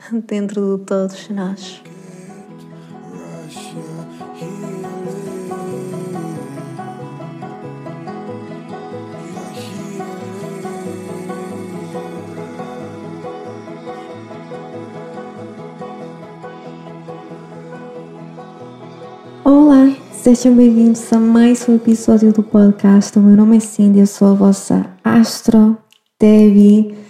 dentro 0.26 0.78
de 0.78 0.84
todos 0.84 1.28
nós. 1.28 1.82
Olá, 19.44 19.94
sejam 20.12 20.54
bem-vindos 20.54 21.12
a 21.12 21.18
mais 21.18 21.68
um 21.68 21.76
episódio 21.76 22.32
do 22.32 22.42
podcast. 22.42 23.18
O 23.18 23.22
meu 23.22 23.36
nome 23.36 23.56
é 23.56 23.60
Cindy, 23.60 24.00
eu 24.00 24.06
sou 24.06 24.28
a 24.28 24.34
vossa 24.34 24.86
Astro 25.04 25.76
Debbie. 26.18 27.09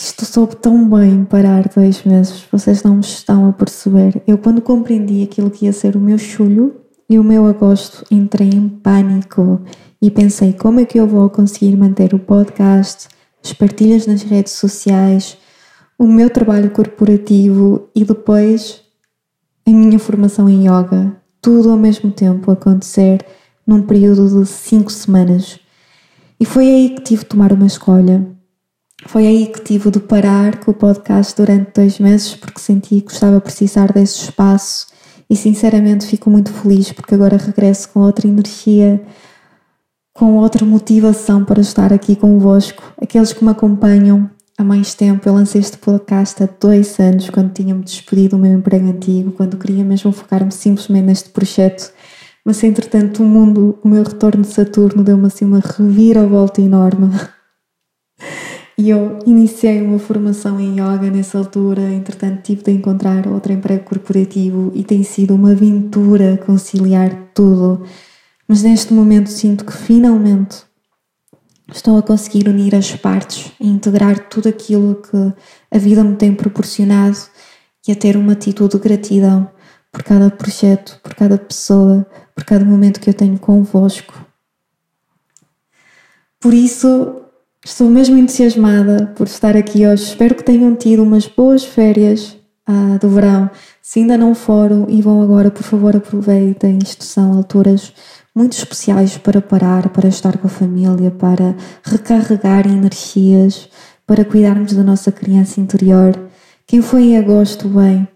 Isto 0.00 0.24
soube 0.24 0.54
tão 0.54 0.88
bem 0.88 1.24
parar 1.24 1.68
dois 1.74 2.04
meses, 2.04 2.44
vocês 2.52 2.84
não 2.84 2.94
me 2.94 3.00
estão 3.00 3.48
a 3.48 3.52
perceber. 3.52 4.22
Eu, 4.28 4.38
quando 4.38 4.62
compreendi 4.62 5.24
aquilo 5.24 5.50
que 5.50 5.64
ia 5.64 5.72
ser 5.72 5.96
o 5.96 6.00
meu 6.00 6.16
julho 6.16 6.76
e 7.10 7.18
o 7.18 7.24
meu 7.24 7.44
agosto, 7.46 8.04
entrei 8.08 8.48
em 8.48 8.68
pânico 8.68 9.60
e 10.00 10.08
pensei 10.08 10.52
como 10.52 10.78
é 10.78 10.84
que 10.84 11.00
eu 11.00 11.06
vou 11.08 11.28
conseguir 11.28 11.76
manter 11.76 12.14
o 12.14 12.18
podcast, 12.20 13.08
as 13.44 13.52
partilhas 13.52 14.06
nas 14.06 14.22
redes 14.22 14.52
sociais, 14.52 15.36
o 15.98 16.06
meu 16.06 16.30
trabalho 16.30 16.70
corporativo 16.70 17.88
e 17.92 18.04
depois 18.04 18.80
a 19.66 19.70
minha 19.70 19.98
formação 19.98 20.48
em 20.48 20.68
yoga, 20.68 21.16
tudo 21.42 21.72
ao 21.72 21.76
mesmo 21.76 22.12
tempo 22.12 22.52
acontecer 22.52 23.26
num 23.66 23.82
período 23.82 24.28
de 24.28 24.46
cinco 24.46 24.92
semanas. 24.92 25.58
E 26.38 26.44
foi 26.44 26.68
aí 26.68 26.90
que 26.90 27.02
tive 27.02 27.24
de 27.24 27.30
tomar 27.30 27.52
uma 27.52 27.66
escolha. 27.66 28.37
Foi 29.06 29.26
aí 29.26 29.46
que 29.46 29.60
tive 29.62 29.90
de 29.90 30.00
parar 30.00 30.58
com 30.58 30.72
o 30.72 30.74
podcast 30.74 31.34
durante 31.36 31.72
dois 31.74 31.98
meses 31.98 32.34
porque 32.34 32.60
senti 32.60 33.00
que 33.00 33.12
estava 33.12 33.36
a 33.36 33.40
precisar 33.40 33.92
desse 33.92 34.24
espaço 34.24 34.88
e 35.30 35.36
sinceramente 35.36 36.06
fico 36.06 36.28
muito 36.28 36.52
feliz 36.52 36.92
porque 36.92 37.14
agora 37.14 37.36
regresso 37.36 37.88
com 37.90 38.00
outra 38.00 38.26
energia, 38.26 39.00
com 40.12 40.36
outra 40.36 40.64
motivação 40.64 41.44
para 41.44 41.60
estar 41.60 41.92
aqui 41.92 42.16
convosco, 42.16 42.82
aqueles 43.00 43.32
que 43.32 43.44
me 43.44 43.50
acompanham 43.50 44.28
há 44.58 44.64
mais 44.64 44.94
tempo. 44.94 45.28
Eu 45.28 45.34
lancei 45.34 45.60
este 45.60 45.78
podcast 45.78 46.42
há 46.42 46.48
dois 46.60 46.98
anos, 46.98 47.30
quando 47.30 47.52
tinha-me 47.52 47.84
despedido 47.84 48.36
do 48.36 48.42
meu 48.42 48.52
emprego 48.52 48.88
antigo, 48.88 49.30
quando 49.30 49.56
queria 49.56 49.84
mesmo 49.84 50.10
focar-me 50.10 50.50
simplesmente 50.50 51.06
neste 51.06 51.30
projeto. 51.30 51.92
Mas 52.44 52.64
entretanto, 52.64 53.22
o 53.22 53.26
mundo, 53.26 53.78
o 53.84 53.88
meu 53.88 54.02
retorno 54.02 54.42
de 54.42 54.48
Saturno, 54.48 55.04
deu-me 55.04 55.26
assim 55.26 55.44
uma 55.44 55.60
reviravolta 55.60 56.60
enorme. 56.60 57.10
E 58.78 58.90
eu 58.90 59.18
iniciei 59.26 59.82
uma 59.82 59.98
formação 59.98 60.60
em 60.60 60.74
yoga 60.74 61.10
nessa 61.10 61.36
altura, 61.36 61.82
entretanto 61.90 62.42
tive 62.42 62.62
de 62.62 62.70
encontrar 62.70 63.26
outro 63.26 63.52
emprego 63.52 63.82
corporativo 63.82 64.70
e 64.72 64.84
tem 64.84 65.02
sido 65.02 65.34
uma 65.34 65.50
aventura 65.50 66.38
conciliar 66.46 67.30
tudo. 67.34 67.84
Mas 68.46 68.62
neste 68.62 68.94
momento 68.94 69.30
sinto 69.30 69.64
que 69.64 69.72
finalmente 69.72 70.58
estou 71.74 71.98
a 71.98 72.02
conseguir 72.02 72.48
unir 72.48 72.72
as 72.76 72.94
partes 72.94 73.50
e 73.60 73.66
integrar 73.66 74.28
tudo 74.28 74.48
aquilo 74.48 75.02
que 75.02 75.32
a 75.72 75.78
vida 75.78 76.04
me 76.04 76.14
tem 76.14 76.32
proporcionado 76.32 77.18
e 77.86 77.90
a 77.90 77.96
ter 77.96 78.16
uma 78.16 78.34
atitude 78.34 78.76
de 78.76 78.80
gratidão 78.80 79.50
por 79.90 80.04
cada 80.04 80.30
projeto, 80.30 81.00
por 81.02 81.16
cada 81.16 81.36
pessoa, 81.36 82.06
por 82.32 82.44
cada 82.44 82.64
momento 82.64 83.00
que 83.00 83.10
eu 83.10 83.14
tenho 83.14 83.40
convosco. 83.40 84.14
Por 86.38 86.54
isso, 86.54 87.27
estou 87.68 87.90
mesmo 87.90 88.16
entusiasmada 88.16 89.12
por 89.14 89.26
estar 89.26 89.54
aqui 89.54 89.86
hoje. 89.86 90.04
Espero 90.04 90.34
que 90.34 90.42
tenham 90.42 90.74
tido 90.74 91.02
umas 91.02 91.26
boas 91.26 91.64
férias 91.64 92.36
ah, 92.66 92.98
do 92.98 93.10
verão. 93.10 93.50
Se 93.82 94.00
ainda 94.00 94.16
não 94.16 94.34
foram 94.34 94.86
e 94.88 95.02
vão 95.02 95.20
agora, 95.20 95.50
por 95.50 95.62
favor, 95.62 95.94
aproveitem. 95.94 96.78
Isto 96.82 97.04
são 97.04 97.34
alturas 97.34 97.92
muito 98.34 98.54
especiais 98.54 99.18
para 99.18 99.42
parar, 99.42 99.90
para 99.90 100.08
estar 100.08 100.38
com 100.38 100.46
a 100.46 100.50
família, 100.50 101.10
para 101.10 101.54
recarregar 101.84 102.66
energias, 102.66 103.68
para 104.06 104.24
cuidarmos 104.24 104.72
da 104.72 104.82
nossa 104.82 105.12
criança 105.12 105.60
interior. 105.60 106.18
Quem 106.66 106.80
foi 106.80 107.02
em 107.02 107.18
agosto, 107.18 107.68
bem, 107.68 108.08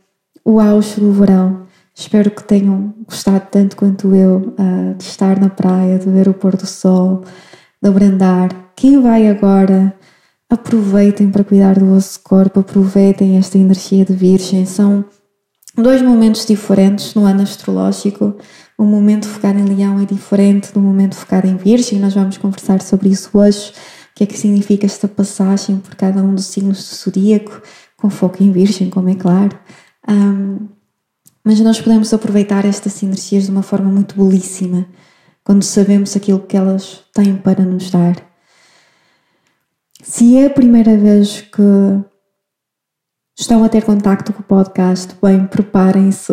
o 0.45 0.61
auge 0.61 0.99
do 0.99 1.12
verão. 1.12 1.67
Espero 1.95 2.31
que 2.31 2.43
tenham 2.43 2.95
gostado 3.07 3.47
tanto 3.51 3.77
quanto 3.77 4.15
eu 4.15 4.55
uh, 4.59 4.95
de 4.97 5.05
estar 5.05 5.39
na 5.39 5.51
praia, 5.51 5.99
de 5.99 6.09
ver 6.09 6.27
o 6.27 6.33
pôr 6.33 6.57
do 6.57 6.67
sol, 6.67 7.23
de 7.83 7.89
abrandar. 7.89 8.62
Quem 8.77 9.00
vai 9.00 9.28
agora, 9.28 9.94
aproveitem 10.49 11.31
para 11.31 11.44
cuidar 11.44 11.78
do 11.78 11.87
vosso 11.87 12.21
corpo, 12.22 12.60
aproveitem 12.60 13.38
esta 13.38 13.59
energia 13.59 14.05
de 14.05 14.12
Virgem. 14.12 14.66
São 14.66 15.05
dois 15.77 16.03
momentos 16.03 16.47
diferentes 16.47 17.15
no 17.15 17.25
ano 17.25 17.43
astrológico 17.43 18.37
o 18.82 18.84
momento 18.84 19.28
focado 19.28 19.61
em 19.61 19.65
leão 19.65 20.00
é 20.00 20.05
diferente 20.05 20.72
do 20.72 20.81
momento 20.81 21.15
focado 21.15 21.47
em 21.47 21.56
virgem. 21.56 22.00
Nós 22.00 22.15
vamos 22.15 22.37
conversar 22.37 22.82
sobre 22.82 23.11
isso 23.11 23.31
hoje. 23.32 23.71
O 23.71 24.15
que 24.16 24.25
é 24.25 24.27
que 24.27 24.37
significa 24.37 24.87
esta 24.87 25.06
passagem 25.06 25.78
por 25.78 25.94
cada 25.94 26.21
um 26.21 26.34
dos 26.34 26.47
signos 26.47 26.88
do 26.88 26.97
zodíaco, 26.97 27.62
com 27.97 28.11
foco 28.11 28.43
em 28.43 28.50
virgem, 28.50 28.91
como 28.91 29.09
é 29.09 29.15
claro. 29.15 29.56
Um, 30.09 30.69
mas 31.44 31.61
nós 31.61 31.81
podemos 31.81 32.12
aproveitar 32.12 32.65
estas 32.65 33.00
energias 33.05 33.44
de 33.44 33.53
uma 33.53 33.62
forma 33.62 33.88
muito 33.88 34.16
belíssima, 34.16 34.87
quando 35.44 35.62
sabemos 35.62 36.16
aquilo 36.16 36.41
que 36.41 36.56
elas 36.56 37.05
têm 37.15 37.37
para 37.37 37.65
nos 37.65 37.88
dar. 37.91 38.31
Se 40.03 40.37
é 40.37 40.47
a 40.47 40.51
primeira 40.51 40.97
vez 40.97 41.43
que 41.43 41.63
estão 43.39 43.63
a 43.63 43.69
ter 43.69 43.85
contacto 43.85 44.33
com 44.33 44.41
o 44.41 44.45
podcast, 44.45 45.15
bem, 45.23 45.47
preparem-se. 45.47 46.33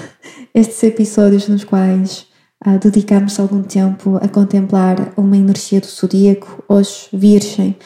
estes 0.54 0.82
episódios 0.82 1.46
nos 1.46 1.62
quais 1.62 2.26
uh, 2.66 2.78
dedicamos 2.78 3.38
algum 3.38 3.62
tempo 3.62 4.16
a 4.16 4.26
contemplar 4.26 5.12
uma 5.18 5.36
energia 5.36 5.82
do 5.82 5.86
zodíaco, 5.86 6.64
hoje 6.66 7.08
Virgem, 7.12 7.76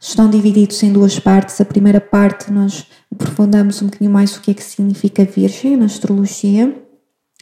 estão 0.00 0.30
divididos 0.30 0.82
em 0.82 0.94
duas 0.94 1.20
partes. 1.20 1.60
A 1.60 1.64
primeira 1.66 2.00
parte 2.00 2.50
nós 2.50 2.86
aprofundamos 3.12 3.82
um 3.82 3.86
bocadinho 3.86 4.10
mais 4.10 4.34
o 4.34 4.40
que 4.40 4.50
é 4.50 4.54
que 4.54 4.64
significa 4.64 5.26
Virgem 5.26 5.76
na 5.76 5.84
astrologia. 5.84 6.74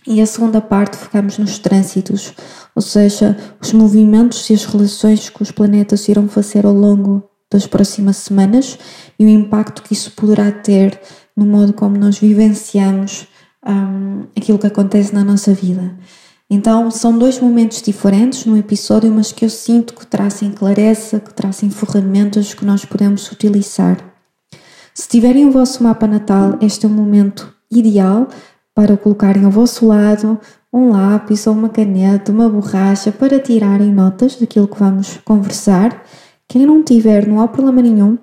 E 0.05 0.21
a 0.21 0.27
segunda 0.27 0.61
parte 0.61 0.97
focamos 0.97 1.39
nos 1.39 1.59
trânsitos, 1.59 2.33
ou 2.75 2.81
seja, 2.81 3.37
os 3.61 3.73
movimentos 3.73 4.49
e 4.49 4.55
as 4.55 4.65
relações 4.65 5.29
que 5.29 5.43
os 5.43 5.53
planetas 5.53 6.09
irão 6.09 6.29
fazer 6.29 6.65
ao 6.65 6.73
longo 6.73 7.28
das 7.51 7.67
próximas 7.67 8.17
semanas 8.19 8.79
e 9.19 9.25
o 9.25 9.29
impacto 9.29 9.83
que 9.83 9.93
isso 9.93 10.13
poderá 10.13 10.51
ter 10.53 11.01
no 11.37 11.47
modo 11.47 11.73
como 11.73 11.97
nós 11.97 12.19
vivenciamos 12.19 13.27
um, 13.67 14.27
aquilo 14.37 14.59
que 14.59 14.67
acontece 14.67 15.15
na 15.15 15.25
nossa 15.25 15.53
vida. 15.55 15.97
Então 16.51 16.91
são 16.91 17.17
dois 17.19 17.39
momentos 17.39 17.83
diferentes 17.83 18.47
no 18.47 18.57
episódio, 18.57 19.11
mas 19.11 19.33
que 19.33 19.45
eu 19.45 19.51
sinto 19.51 19.95
que 19.95 20.07
trazem 20.07 20.51
clareza, 20.51 21.21
que 21.21 21.33
trazem 21.35 21.71
ferramentas 21.71 22.55
que 22.55 22.65
nós 22.65 22.85
podemos 22.85 23.31
utilizar. 23.31 23.99
Se 24.95 25.09
tiverem 25.09 25.47
o 25.47 25.53
vosso 25.53 25.83
mapa 25.83 26.07
natal, 26.07 26.59
este 26.61 26.87
é 26.87 26.89
o 26.89 26.93
momento 26.93 27.55
ideal 27.71 28.29
para 28.75 28.97
colocarem 28.97 29.45
ao 29.45 29.51
vosso 29.51 29.87
lado 29.87 30.41
um 30.73 30.91
lápis 30.91 31.47
ou 31.47 31.55
uma 31.55 31.69
caneta, 31.69 32.33
uma 32.33 32.49
borracha 32.49 33.13
para 33.13 33.39
tirarem 33.39 33.93
notas 33.93 34.37
daquilo 34.37 34.69
que 34.69 34.79
vamos 34.79 35.19
conversar. 35.25 36.03
Quem 36.49 36.65
não 36.65 36.83
tiver, 36.83 37.27
não 37.27 37.41
há 37.41 37.47
problema 37.47 37.83
nenhum. 37.83 38.17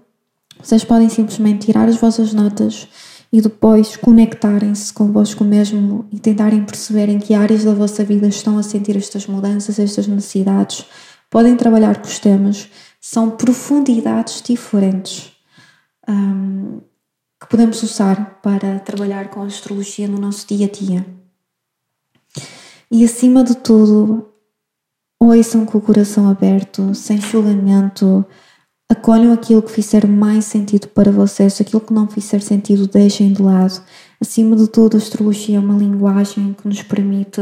Vocês 0.60 0.84
podem 0.84 1.08
simplesmente 1.10 1.68
tirar 1.68 1.88
as 1.88 1.98
vossas 1.98 2.34
notas 2.34 2.88
e 3.32 3.40
depois 3.40 3.96
conectarem-se 3.96 4.92
convosco 4.92 5.44
mesmo 5.44 6.08
e 6.12 6.20
tentarem 6.20 6.64
perceber 6.64 7.10
em 7.10 7.20
que 7.20 7.36
áreas 7.36 7.64
da 7.64 7.74
vossa 7.74 8.04
vida 8.04 8.28
estão 8.28 8.58
a 8.58 8.64
sentir 8.64 8.98
estas 8.98 9.28
mudanças, 9.28 9.78
estas 9.78 10.08
necessidades. 10.08 10.86
Podem 11.30 11.56
trabalhar 11.56 12.02
com 12.02 12.08
os 12.08 12.18
temas, 12.18 12.70
são 13.00 13.30
profundidades 13.30 14.42
diferentes 14.42 15.34
um, 16.08 16.82
que 17.40 17.48
podemos 17.48 17.84
usar 17.84 18.40
para 18.42 18.80
trabalhar 18.80 19.30
com 19.30 19.44
a 19.44 19.46
astrologia 19.46 20.08
no 20.08 20.18
nosso 20.18 20.48
dia 20.48 20.66
a 20.66 20.70
dia. 20.70 21.06
E 22.90 23.04
acima 23.04 23.44
de 23.44 23.56
tudo, 23.58 24.32
ouçam 25.20 25.66
com 25.66 25.78
o 25.78 25.82
coração 25.82 26.30
aberto, 26.30 26.94
sem 26.94 27.20
julgamento 27.20 28.26
Acolham 28.88 29.34
aquilo 29.34 29.64
que 29.64 29.72
fizer 29.72 30.06
mais 30.06 30.46
sentido 30.46 30.88
para 30.90 31.12
vocês, 31.12 31.60
aquilo 31.60 31.82
que 31.82 31.92
não 31.92 32.08
fizer 32.08 32.40
sentido, 32.40 32.88
deixem 32.88 33.34
de 33.34 33.42
lado. 33.42 33.82
Acima 34.22 34.56
de 34.56 34.68
tudo, 34.68 34.96
a 34.96 35.00
astrologia 35.00 35.58
é 35.58 35.60
uma 35.60 35.76
linguagem 35.76 36.54
que 36.54 36.68
nos 36.68 36.84
permite 36.84 37.42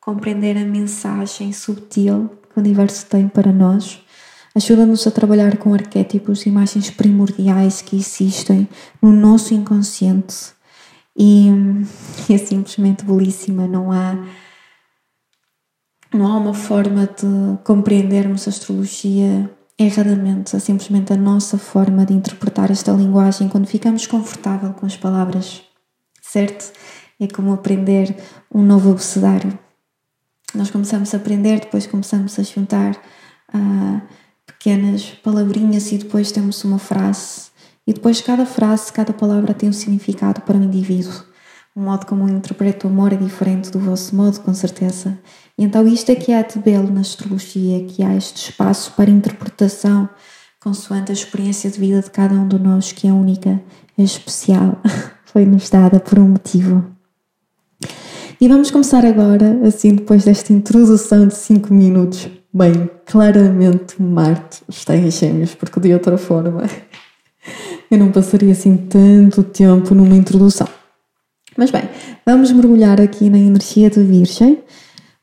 compreender 0.00 0.56
a 0.56 0.64
mensagem 0.64 1.52
subtil 1.52 2.30
que 2.50 2.58
o 2.58 2.60
universo 2.60 3.04
tem 3.04 3.28
para 3.28 3.52
nós. 3.52 4.00
Ajuda-nos 4.54 5.06
a 5.06 5.10
trabalhar 5.10 5.58
com 5.58 5.74
arquétipos, 5.74 6.46
imagens 6.46 6.90
primordiais 6.90 7.82
que 7.82 7.94
existem 7.94 8.66
no 9.02 9.12
nosso 9.12 9.52
inconsciente. 9.52 10.52
E 11.14 11.50
é 12.32 12.38
simplesmente 12.38 13.04
belíssima, 13.04 13.66
não 13.66 13.92
há 13.92 14.16
não 16.12 16.26
há 16.26 16.36
uma 16.36 16.54
forma 16.54 17.06
de 17.06 17.58
compreendermos 17.64 18.46
a 18.46 18.50
astrologia 18.50 19.50
erradamente, 19.78 20.56
é 20.56 20.58
simplesmente 20.58 21.12
a 21.12 21.16
nossa 21.16 21.56
forma 21.56 22.04
de 22.04 22.12
interpretar 22.12 22.70
esta 22.70 22.90
linguagem 22.92 23.48
quando 23.48 23.66
ficamos 23.66 24.06
confortável 24.06 24.72
com 24.72 24.84
as 24.86 24.96
palavras, 24.96 25.62
certo? 26.20 26.72
É 27.20 27.28
como 27.28 27.52
aprender 27.52 28.16
um 28.52 28.62
novo 28.62 28.90
abecedário. 28.90 29.56
Nós 30.54 30.70
começamos 30.70 31.14
a 31.14 31.16
aprender, 31.16 31.60
depois 31.60 31.86
começamos 31.86 32.38
a 32.38 32.42
juntar 32.42 32.96
uh, 33.54 34.02
pequenas 34.46 35.10
palavrinhas 35.22 35.92
e 35.92 35.98
depois 35.98 36.32
temos 36.32 36.64
uma 36.64 36.78
frase. 36.78 37.48
E 37.86 37.92
depois 37.92 38.20
cada 38.20 38.44
frase, 38.44 38.92
cada 38.92 39.12
palavra 39.12 39.54
tem 39.54 39.68
um 39.68 39.72
significado 39.72 40.40
para 40.40 40.56
o 40.56 40.62
indivíduo. 40.62 41.24
O 41.74 41.80
modo 41.80 42.06
como 42.06 42.28
eu 42.28 42.36
interpreto 42.36 42.86
o 42.86 42.90
amor 42.90 43.12
é 43.12 43.16
diferente 43.16 43.70
do 43.70 43.78
vosso 43.78 44.14
modo, 44.16 44.40
com 44.40 44.52
certeza. 44.52 45.18
E 45.58 45.64
então 45.64 45.86
isto 45.88 46.10
é 46.10 46.14
que 46.14 46.32
há 46.32 46.42
de 46.42 46.58
belo 46.60 46.88
na 46.88 47.00
astrologia, 47.00 47.84
que 47.84 48.04
há 48.04 48.14
este 48.14 48.50
espaço 48.50 48.92
para 48.96 49.10
interpretação 49.10 50.08
consoante 50.60 51.10
a 51.10 51.14
experiência 51.14 51.68
de 51.68 51.78
vida 51.78 52.00
de 52.00 52.10
cada 52.10 52.34
um 52.34 52.46
de 52.46 52.58
nós, 52.58 52.92
que 52.92 53.08
é 53.08 53.12
única, 53.12 53.60
é 53.96 54.02
especial, 54.02 54.80
foi-nos 55.26 55.68
dada 55.68 55.98
por 55.98 56.18
um 56.18 56.28
motivo. 56.28 56.84
E 58.40 58.46
vamos 58.46 58.70
começar 58.70 59.04
agora, 59.04 59.60
assim, 59.66 59.96
depois 59.96 60.24
desta 60.24 60.52
introdução 60.52 61.26
de 61.26 61.34
5 61.34 61.74
minutos. 61.74 62.28
Bem, 62.54 62.88
claramente 63.04 64.00
Marte 64.00 64.62
está 64.68 64.96
em 64.96 65.10
gêmeos, 65.10 65.56
porque 65.56 65.80
de 65.80 65.92
outra 65.92 66.16
forma 66.16 66.62
eu 67.90 67.98
não 67.98 68.12
passaria 68.12 68.52
assim 68.52 68.76
tanto 68.76 69.42
tempo 69.42 69.92
numa 69.92 70.14
introdução. 70.14 70.68
Mas 71.56 71.72
bem, 71.72 71.82
vamos 72.24 72.52
mergulhar 72.52 73.00
aqui 73.00 73.28
na 73.28 73.38
energia 73.38 73.90
de 73.90 74.04
Virgem. 74.04 74.62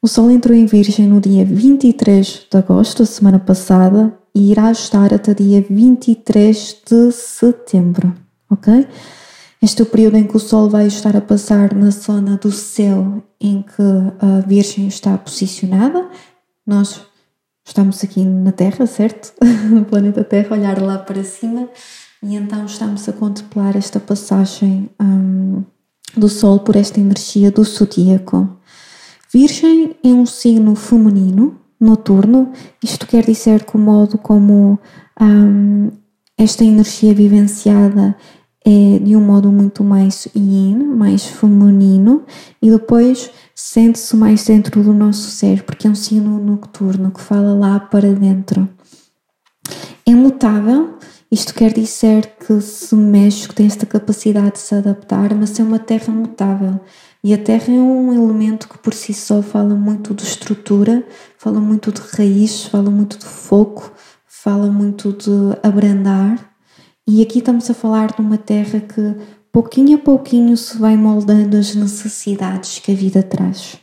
O 0.02 0.08
Sol 0.08 0.30
entrou 0.30 0.56
em 0.56 0.66
Virgem 0.66 1.08
no 1.08 1.20
dia 1.20 1.44
23 1.44 2.48
de 2.52 2.58
agosto, 2.58 3.04
a 3.04 3.06
semana 3.06 3.40
passada, 3.40 4.14
e 4.36 4.52
irá 4.52 4.72
estar 4.72 5.14
até 5.14 5.34
dia 5.34 5.66
23 5.68 6.82
de 6.86 7.12
setembro, 7.12 8.14
ok? 8.50 8.88
Este 9.62 9.82
é 9.82 9.84
o 9.84 9.88
período 9.88 10.18
em 10.18 10.28
que 10.28 10.38
o 10.38 10.40
Sol 10.40 10.70
vai 10.70 10.86
estar 10.86 11.16
a 11.16 11.22
passar 11.22 11.74
na 11.74 11.90
zona 11.90 12.38
do 12.38 12.52
céu 12.52 13.24
em 13.42 13.64
que 13.64 13.82
a 14.20 14.42
Virgem 14.42 14.88
está 14.88 15.18
posicionada. 15.18 16.08
Nós 16.68 17.02
estamos 17.66 18.04
aqui 18.04 18.24
na 18.24 18.52
Terra, 18.52 18.86
certo? 18.86 19.34
no 19.72 19.86
planeta 19.86 20.24
Terra, 20.24 20.56
olhar 20.56 20.80
lá 20.80 21.00
para 21.00 21.24
cima, 21.24 21.68
e 22.22 22.36
então 22.36 22.66
estamos 22.66 23.10
a 23.10 23.14
contemplar 23.14 23.76
esta 23.76 24.00
passagem. 24.00 24.90
Um, 25.02 25.64
do 26.18 26.30
Sol 26.30 26.60
por 26.60 26.76
esta 26.76 27.00
energia 27.00 27.52
do 27.52 27.64
zodíaco. 27.64 28.50
Virgem 29.36 29.98
é 30.02 30.08
um 30.08 30.26
signo 30.26 30.76
feminino, 30.76 31.60
noturno, 31.78 32.54
isto 32.82 33.06
quer 33.06 33.26
dizer 33.26 33.66
que 33.66 33.76
o 33.76 33.78
modo 33.78 34.18
como 34.18 34.80
um, 35.20 35.92
esta 36.38 36.64
energia 36.64 37.14
vivenciada 37.14 38.16
é 38.66 38.98
de 38.98 39.14
um 39.14 39.20
modo 39.20 39.52
muito 39.52 39.84
mais 39.84 40.30
yin, 40.34 40.78
mais 40.86 41.26
feminino, 41.26 42.24
e 42.62 42.72
depois 42.72 43.30
sente-se 43.54 44.16
mais 44.16 44.46
dentro 44.46 44.82
do 44.82 44.94
nosso 44.94 45.30
ser, 45.32 45.64
porque 45.64 45.86
é 45.86 45.90
um 45.90 45.96
signo 45.96 46.40
nocturno 46.40 47.12
que 47.12 47.20
fala 47.20 47.54
lá 47.54 47.78
para 47.78 48.14
dentro. 48.14 48.70
É 50.06 50.16
mutável, 50.16 50.98
isto 51.30 51.54
quer 51.54 51.74
dizer 51.74 52.38
que 52.40 52.62
se 52.62 52.96
mexe, 52.96 53.50
que 53.50 53.56
tem 53.56 53.66
esta 53.66 53.86
capacidade 53.86 54.54
de 54.54 54.60
se 54.60 54.76
adaptar, 54.76 55.36
mas 55.36 55.60
é 55.60 55.64
uma 55.64 55.80
terra 55.80 56.14
mutável. 56.14 56.80
E 57.26 57.34
a 57.34 57.40
terra 57.40 57.74
é 57.74 57.80
um 57.80 58.14
elemento 58.14 58.70
que 58.70 58.78
por 58.78 58.94
si 58.94 59.12
só 59.12 59.42
fala 59.42 59.74
muito 59.74 60.14
de 60.14 60.22
estrutura, 60.22 61.04
fala 61.40 61.60
muito 61.60 61.92
de 61.92 62.00
raiz, 62.00 62.66
fala 62.66 62.92
muito 62.92 63.18
de 63.18 63.26
foco, 63.26 63.92
fala 64.28 64.68
muito 64.68 65.12
de 65.12 65.58
abrandar. 65.64 66.54
E 67.08 67.24
aqui 67.24 67.40
estamos 67.40 67.68
a 67.68 67.74
falar 67.74 68.14
de 68.14 68.22
uma 68.22 68.38
terra 68.38 68.80
que 68.80 69.16
pouquinho 69.52 69.98
a 69.98 70.00
pouquinho 70.00 70.56
se 70.56 70.78
vai 70.78 70.96
moldando 70.96 71.58
as 71.58 71.74
necessidades 71.74 72.78
que 72.78 72.92
a 72.92 72.96
vida 72.96 73.24
traz. 73.24 73.80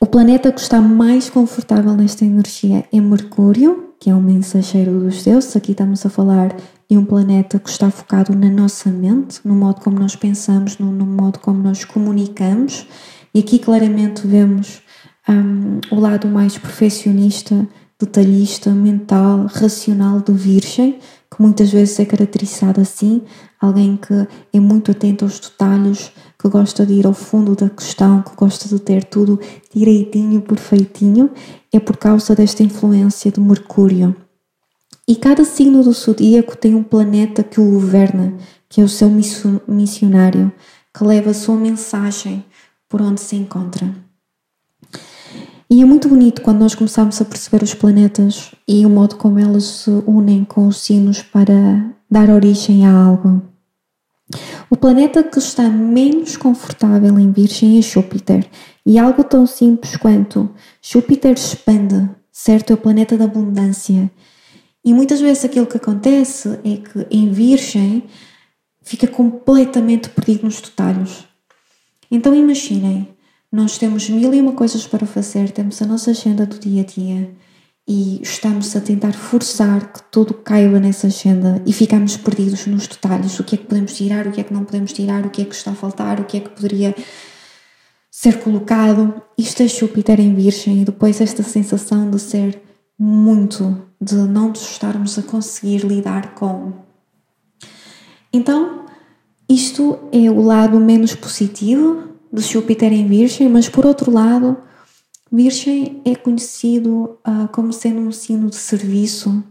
O 0.00 0.06
planeta 0.06 0.50
que 0.50 0.60
está 0.60 0.80
mais 0.80 1.30
confortável 1.30 1.94
nesta 1.94 2.24
energia 2.24 2.84
é 2.92 3.00
Mercúrio, 3.00 3.94
que 4.00 4.10
é 4.10 4.14
um 4.16 4.20
mensageiro 4.20 4.98
dos 4.98 5.22
deuses. 5.22 5.54
Aqui 5.54 5.70
estamos 5.70 6.04
a 6.04 6.10
falar 6.10 6.56
de 6.90 6.96
um 6.96 7.04
planeta 7.04 7.58
que 7.58 7.68
está 7.68 7.90
focado 7.90 8.34
na 8.34 8.50
nossa 8.50 8.90
mente, 8.90 9.40
no 9.44 9.54
modo 9.54 9.80
como 9.80 9.98
nós 9.98 10.16
pensamos, 10.16 10.78
no, 10.78 10.90
no 10.92 11.06
modo 11.06 11.38
como 11.38 11.62
nós 11.62 11.84
comunicamos. 11.84 12.86
E 13.34 13.40
aqui 13.40 13.58
claramente 13.58 14.26
vemos 14.26 14.82
um, 15.28 15.80
o 15.90 16.00
lado 16.00 16.28
mais 16.28 16.58
perfeccionista, 16.58 17.66
detalhista, 17.98 18.70
mental, 18.70 19.46
racional 19.46 20.20
do 20.20 20.34
Virgem, 20.34 20.98
que 21.30 21.40
muitas 21.40 21.70
vezes 21.70 21.98
é 21.98 22.04
caracterizado 22.04 22.80
assim, 22.80 23.22
alguém 23.60 23.96
que 23.96 24.26
é 24.52 24.60
muito 24.60 24.90
atento 24.90 25.24
aos 25.24 25.38
detalhes, 25.38 26.12
que 26.38 26.48
gosta 26.48 26.84
de 26.84 26.94
ir 26.94 27.06
ao 27.06 27.14
fundo 27.14 27.54
da 27.54 27.70
questão, 27.70 28.20
que 28.22 28.34
gosta 28.34 28.68
de 28.68 28.80
ter 28.80 29.04
tudo 29.04 29.38
direitinho, 29.74 30.42
perfeitinho, 30.42 31.30
é 31.72 31.78
por 31.78 31.96
causa 31.96 32.34
desta 32.34 32.62
influência 32.62 33.30
de 33.30 33.40
Mercúrio. 33.40 34.14
E 35.06 35.16
cada 35.16 35.44
signo 35.44 35.82
do 35.82 35.92
zodíaco 35.92 36.56
tem 36.56 36.74
um 36.74 36.82
planeta 36.82 37.42
que 37.42 37.60
o 37.60 37.72
governa, 37.72 38.34
que 38.68 38.80
é 38.80 38.84
o 38.84 38.88
seu 38.88 39.10
missionário, 39.68 40.52
que 40.94 41.04
leva 41.04 41.30
a 41.30 41.34
sua 41.34 41.56
mensagem 41.56 42.44
por 42.88 43.02
onde 43.02 43.20
se 43.20 43.34
encontra. 43.36 43.92
E 45.68 45.80
é 45.80 45.84
muito 45.84 46.08
bonito 46.08 46.42
quando 46.42 46.60
nós 46.60 46.74
começamos 46.74 47.20
a 47.20 47.24
perceber 47.24 47.64
os 47.64 47.72
planetas 47.72 48.52
e 48.68 48.84
o 48.84 48.90
modo 48.90 49.16
como 49.16 49.38
eles 49.38 49.64
se 49.64 49.90
unem 50.06 50.44
com 50.44 50.66
os 50.66 50.76
signos 50.78 51.22
para 51.22 51.90
dar 52.10 52.28
origem 52.28 52.86
a 52.86 52.92
algo. 52.92 53.42
O 54.70 54.76
planeta 54.76 55.22
que 55.22 55.38
está 55.38 55.68
menos 55.68 56.36
confortável 56.36 57.18
em 57.18 57.32
Virgem 57.32 57.78
é 57.78 57.82
Júpiter. 57.82 58.48
E 58.84 58.98
algo 58.98 59.24
tão 59.24 59.46
simples 59.46 59.96
quanto 59.96 60.50
Júpiter 60.80 61.32
expande, 61.32 62.08
certo? 62.30 62.70
É 62.70 62.74
o 62.74 62.78
planeta 62.78 63.16
da 63.16 63.24
abundância. 63.24 64.10
E 64.84 64.92
muitas 64.92 65.20
vezes 65.20 65.44
aquilo 65.44 65.66
que 65.66 65.76
acontece 65.76 66.48
é 66.64 66.76
que 66.76 67.06
em 67.10 67.30
Virgem 67.30 68.04
fica 68.82 69.06
completamente 69.06 70.08
perdido 70.08 70.44
nos 70.44 70.60
detalhes. 70.60 71.24
Então 72.10 72.34
imaginem, 72.34 73.08
nós 73.50 73.78
temos 73.78 74.08
mil 74.08 74.34
e 74.34 74.40
uma 74.40 74.52
coisas 74.52 74.86
para 74.86 75.06
fazer, 75.06 75.50
temos 75.50 75.80
a 75.80 75.86
nossa 75.86 76.10
agenda 76.10 76.44
do 76.44 76.58
dia 76.58 76.82
a 76.82 76.84
dia 76.84 77.34
e 77.86 78.20
estamos 78.22 78.74
a 78.76 78.80
tentar 78.80 79.12
forçar 79.12 79.92
que 79.92 80.02
tudo 80.10 80.34
caiba 80.34 80.78
nessa 80.78 81.06
agenda 81.08 81.62
e 81.66 81.72
ficamos 81.72 82.16
perdidos 82.16 82.66
nos 82.66 82.86
detalhes, 82.86 83.38
o 83.38 83.44
que 83.44 83.54
é 83.54 83.58
que 83.58 83.66
podemos 83.66 83.94
tirar, 83.96 84.26
o 84.26 84.32
que 84.32 84.40
é 84.40 84.44
que 84.44 84.54
não 84.54 84.64
podemos 84.64 84.92
tirar, 84.92 85.24
o 85.26 85.30
que 85.30 85.42
é 85.42 85.44
que 85.44 85.54
está 85.54 85.72
a 85.72 85.74
faltar, 85.74 86.20
o 86.20 86.24
que 86.24 86.36
é 86.36 86.40
que 86.40 86.50
poderia 86.50 86.94
ser 88.10 88.40
colocado. 88.40 89.22
Isto 89.36 89.62
é 89.62 89.68
Júpiter 89.68 90.20
em 90.20 90.34
Virgem 90.34 90.82
e 90.82 90.84
depois 90.84 91.20
esta 91.20 91.42
sensação 91.42 92.10
de 92.10 92.20
ser 92.20 92.60
muito, 93.04 93.84
de 94.00 94.14
não 94.14 94.50
nos 94.50 94.62
estarmos 94.62 95.18
a 95.18 95.24
conseguir 95.24 95.84
lidar 95.84 96.36
com. 96.36 96.72
Então, 98.32 98.86
isto 99.48 99.98
é 100.12 100.30
o 100.30 100.40
lado 100.40 100.78
menos 100.78 101.12
positivo 101.12 102.10
de 102.32 102.42
Júpiter 102.42 102.92
em 102.92 103.08
Virgem, 103.08 103.48
mas 103.48 103.68
por 103.68 103.84
outro 103.84 104.08
lado, 104.08 104.56
Virgem 105.32 106.00
é 106.04 106.14
conhecido 106.14 107.18
uh, 107.26 107.48
como 107.52 107.72
sendo 107.72 108.02
um 108.02 108.12
signo 108.12 108.48
de 108.48 108.54
serviço, 108.54 109.42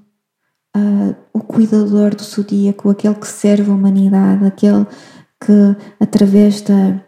uh, 0.73 1.15
o 1.33 1.41
cuidador 1.41 2.15
do 2.15 2.23
zodíaco, 2.23 2.89
aquele 2.89 3.15
que 3.15 3.27
serve 3.27 3.69
a 3.69 3.73
humanidade, 3.73 4.45
aquele 4.45 4.85
que, 5.43 5.75
através 5.99 6.61
da, 6.61 7.03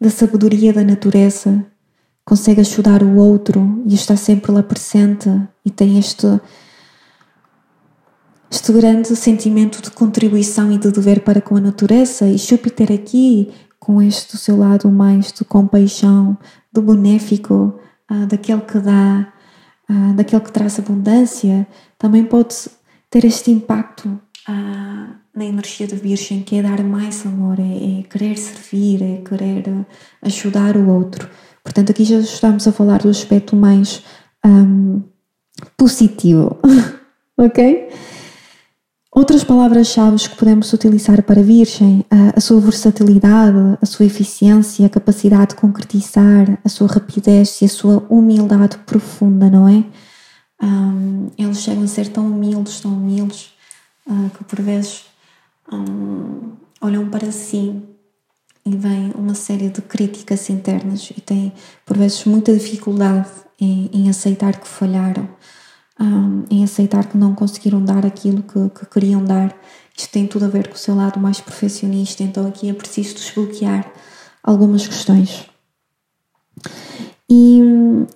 da 0.00 0.08
sabedoria 0.08 0.72
da 0.72 0.84
natureza, 0.84 1.66
consegue 2.24 2.60
ajudar 2.60 3.02
o 3.02 3.16
outro 3.16 3.82
e 3.86 3.94
está 3.94 4.16
sempre 4.16 4.50
lá 4.50 4.62
presente 4.62 5.28
e 5.64 5.70
tem 5.70 5.98
este, 5.98 6.26
este 8.50 8.72
grande 8.72 9.14
sentimento 9.14 9.82
de 9.82 9.90
contribuição 9.90 10.72
e 10.72 10.78
de 10.78 10.90
dever 10.90 11.22
para 11.22 11.40
com 11.40 11.56
a 11.56 11.60
natureza. 11.60 12.26
E 12.26 12.38
Júpiter 12.38 12.92
aqui 12.92 13.52
com 13.78 14.00
este 14.00 14.38
seu 14.38 14.56
lado 14.56 14.90
mais 14.90 15.32
de 15.32 15.44
compaixão, 15.44 16.38
do 16.72 16.80
benéfico, 16.80 17.78
uh, 18.10 18.26
daquele 18.26 18.62
que 18.62 18.78
dá, 18.78 19.32
uh, 19.90 20.14
daquele 20.14 20.42
que 20.42 20.52
traz 20.52 20.78
abundância, 20.78 21.66
também 21.98 22.24
pode 22.24 22.54
ter 23.10 23.24
este 23.26 23.50
impacto 23.50 24.08
na 24.48 24.94
na 25.34 25.44
energia 25.44 25.86
da 25.88 25.96
Virgem, 25.96 26.42
que 26.42 26.56
é 26.56 26.62
dar 26.62 26.82
mais 26.84 27.26
amor, 27.26 27.58
é, 27.58 28.00
é 28.00 28.02
querer 28.04 28.38
servir, 28.38 29.02
é 29.02 29.16
querer 29.16 29.64
ajudar 30.22 30.76
o 30.76 30.88
outro. 30.88 31.28
Portanto, 31.64 31.90
aqui 31.90 32.04
já 32.04 32.18
estamos 32.18 32.68
a 32.68 32.72
falar 32.72 33.00
do 33.00 33.08
aspecto 33.08 33.56
mais 33.56 34.02
um, 34.44 35.02
positivo, 35.78 36.58
ok? 37.38 37.88
Outras 39.10 39.42
palavras-chave 39.44 40.28
que 40.28 40.36
podemos 40.36 40.72
utilizar 40.72 41.22
para 41.22 41.42
Virgem, 41.42 42.04
a, 42.10 42.36
a, 42.36 42.40
sua 42.40 42.60
versatilidade, 42.60 43.78
a 43.80 43.86
sua 43.86 44.04
eficiência, 44.04 44.84
a 44.84 44.90
capacidade 44.90 45.50
de 45.50 45.54
concretizar, 45.54 46.58
a 46.62 46.68
sua 46.68 46.88
rapidez 46.88 47.62
e 47.62 47.64
a 47.64 47.68
sua 47.68 48.04
humildade 48.10 48.76
profunda, 48.78 49.48
não 49.48 49.66
é? 49.66 49.84
Um, 50.60 51.30
eles 51.38 51.62
chegam 51.62 51.84
a 51.84 51.86
ser 51.86 52.08
tão 52.08 52.26
humildes, 52.26 52.80
tão 52.80 52.92
humildes, 52.92 53.52
uh, 54.06 54.30
que 54.36 54.44
por 54.44 54.60
vezes 54.60 55.04
um, 55.72 56.52
olham 56.80 57.08
para 57.08 57.30
si 57.32 57.80
e 58.66 58.76
vem 58.76 59.12
uma 59.14 59.34
série 59.34 59.68
de 59.68 59.82
críticas 59.82 60.48
internas 60.48 61.10
e 61.16 61.20
têm 61.20 61.52
por 61.84 61.96
vezes 61.98 62.24
muita 62.24 62.52
dificuldade 62.52 63.28
em, 63.60 63.90
em 63.92 64.08
aceitar 64.08 64.58
que 64.58 64.66
falharam, 64.66 65.28
um, 66.00 66.44
em 66.50 66.64
aceitar 66.64 67.06
que 67.06 67.16
não 67.16 67.34
conseguiram 67.34 67.84
dar 67.84 68.06
aquilo 68.06 68.42
que, 68.42 68.70
que, 68.70 68.86
queriam 68.86 69.22
dar. 69.24 69.54
Isto 69.96 70.10
tem 70.10 70.26
tudo 70.26 70.46
a 70.46 70.48
ver 70.48 70.68
com 70.68 70.74
o 70.74 70.78
seu 70.78 70.94
lado 70.94 71.20
mais 71.20 71.40
perfeccionista, 71.40 72.22
então 72.22 72.46
aqui 72.46 72.68
é 72.68 72.72
preciso 72.72 73.14
desbloquear 73.14 73.92
algumas 74.42 74.86
questões. 74.86 75.46
E, 77.30 77.60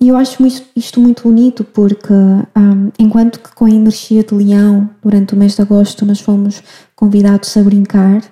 eu 0.01 0.17
acho 0.17 0.45
isto 0.75 1.01
muito 1.01 1.25
bonito 1.25 1.65
porque, 1.65 2.13
um, 2.13 2.91
enquanto 2.99 3.41
que 3.41 3.55
com 3.55 3.65
a 3.65 3.71
energia 3.71 4.23
de 4.23 4.35
leão, 4.35 4.89
durante 5.03 5.35
o 5.35 5.37
mês 5.37 5.55
de 5.55 5.63
agosto, 5.63 6.07
nós 6.07 6.21
fomos 6.21 6.63
convidados 6.95 7.57
a 7.57 7.63
brincar, 7.63 8.23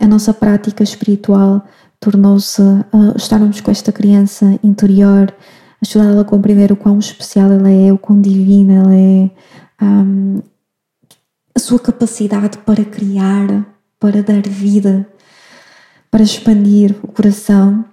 a 0.00 0.06
nossa 0.06 0.32
prática 0.32 0.84
espiritual 0.84 1.64
tornou-se 1.98 2.62
uh, 2.62 3.16
estarmos 3.16 3.60
com 3.60 3.70
esta 3.70 3.90
criança 3.90 4.58
interior, 4.62 5.34
ajudá-la 5.82 6.20
a 6.20 6.24
compreender 6.24 6.70
o 6.70 6.76
quão 6.76 6.98
especial 6.98 7.50
ela 7.50 7.70
é, 7.70 7.92
o 7.92 7.98
quão 7.98 8.20
divina 8.20 8.74
ela 8.74 8.94
é, 8.94 9.30
um, 9.82 10.40
a 11.54 11.58
sua 11.58 11.80
capacidade 11.80 12.58
para 12.58 12.84
criar, 12.84 13.66
para 13.98 14.22
dar 14.22 14.42
vida, 14.42 15.08
para 16.10 16.22
expandir 16.22 16.94
o 17.02 17.08
coração. 17.08 17.84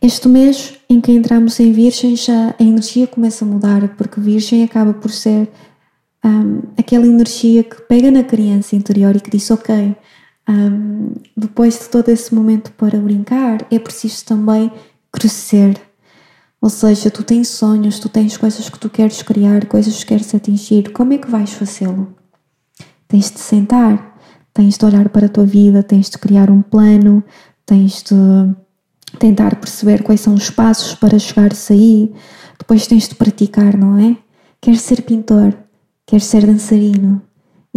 Este 0.00 0.28
mês 0.28 0.74
em 0.88 1.00
que 1.00 1.12
entramos 1.12 1.58
em 1.58 1.72
Virgem 1.72 2.16
já 2.16 2.54
a 2.58 2.62
energia 2.62 3.06
começa 3.06 3.44
a 3.44 3.48
mudar, 3.48 3.88
porque 3.96 4.20
Virgem 4.20 4.62
acaba 4.62 4.94
por 4.94 5.10
ser 5.10 5.50
um, 6.24 6.62
aquela 6.78 7.06
energia 7.06 7.62
que 7.62 7.80
pega 7.82 8.10
na 8.10 8.22
criança 8.22 8.76
interior 8.76 9.16
e 9.16 9.20
que 9.20 9.30
diz: 9.30 9.50
Ok, 9.50 9.96
um, 10.48 11.12
depois 11.36 11.78
de 11.78 11.88
todo 11.88 12.08
esse 12.08 12.34
momento 12.34 12.70
para 12.72 12.98
brincar, 12.98 13.66
é 13.70 13.78
preciso 13.78 14.24
também 14.24 14.70
crescer. 15.12 15.80
Ou 16.60 16.70
seja, 16.70 17.10
tu 17.10 17.22
tens 17.22 17.48
sonhos, 17.48 17.98
tu 17.98 18.08
tens 18.08 18.36
coisas 18.36 18.68
que 18.68 18.78
tu 18.78 18.88
queres 18.88 19.22
criar, 19.22 19.66
coisas 19.66 19.98
que 19.98 20.06
queres 20.06 20.34
atingir. 20.34 20.92
Como 20.92 21.12
é 21.12 21.18
que 21.18 21.30
vais 21.30 21.52
fazê-lo? 21.52 22.14
Tens 23.08 23.30
de 23.30 23.38
sentar, 23.38 24.18
tens 24.52 24.76
de 24.76 24.84
olhar 24.84 25.08
para 25.10 25.26
a 25.26 25.28
tua 25.28 25.44
vida, 25.44 25.82
tens 25.82 26.10
de 26.10 26.18
criar 26.18 26.50
um 26.50 26.62
plano, 26.62 27.22
tens 27.64 28.02
de 28.02 28.16
tentar 29.18 29.56
perceber 29.56 30.02
quais 30.02 30.20
são 30.20 30.34
os 30.34 30.50
passos 30.50 30.94
para 30.94 31.18
chegar-se 31.18 31.72
aí. 31.72 32.14
Depois 32.58 32.86
tens 32.86 33.08
de 33.08 33.14
praticar, 33.14 33.76
não 33.76 33.98
é? 33.98 34.16
Queres 34.60 34.80
ser 34.80 35.02
pintor, 35.02 35.56
queres 36.06 36.24
ser 36.24 36.46
dançarino. 36.46 37.22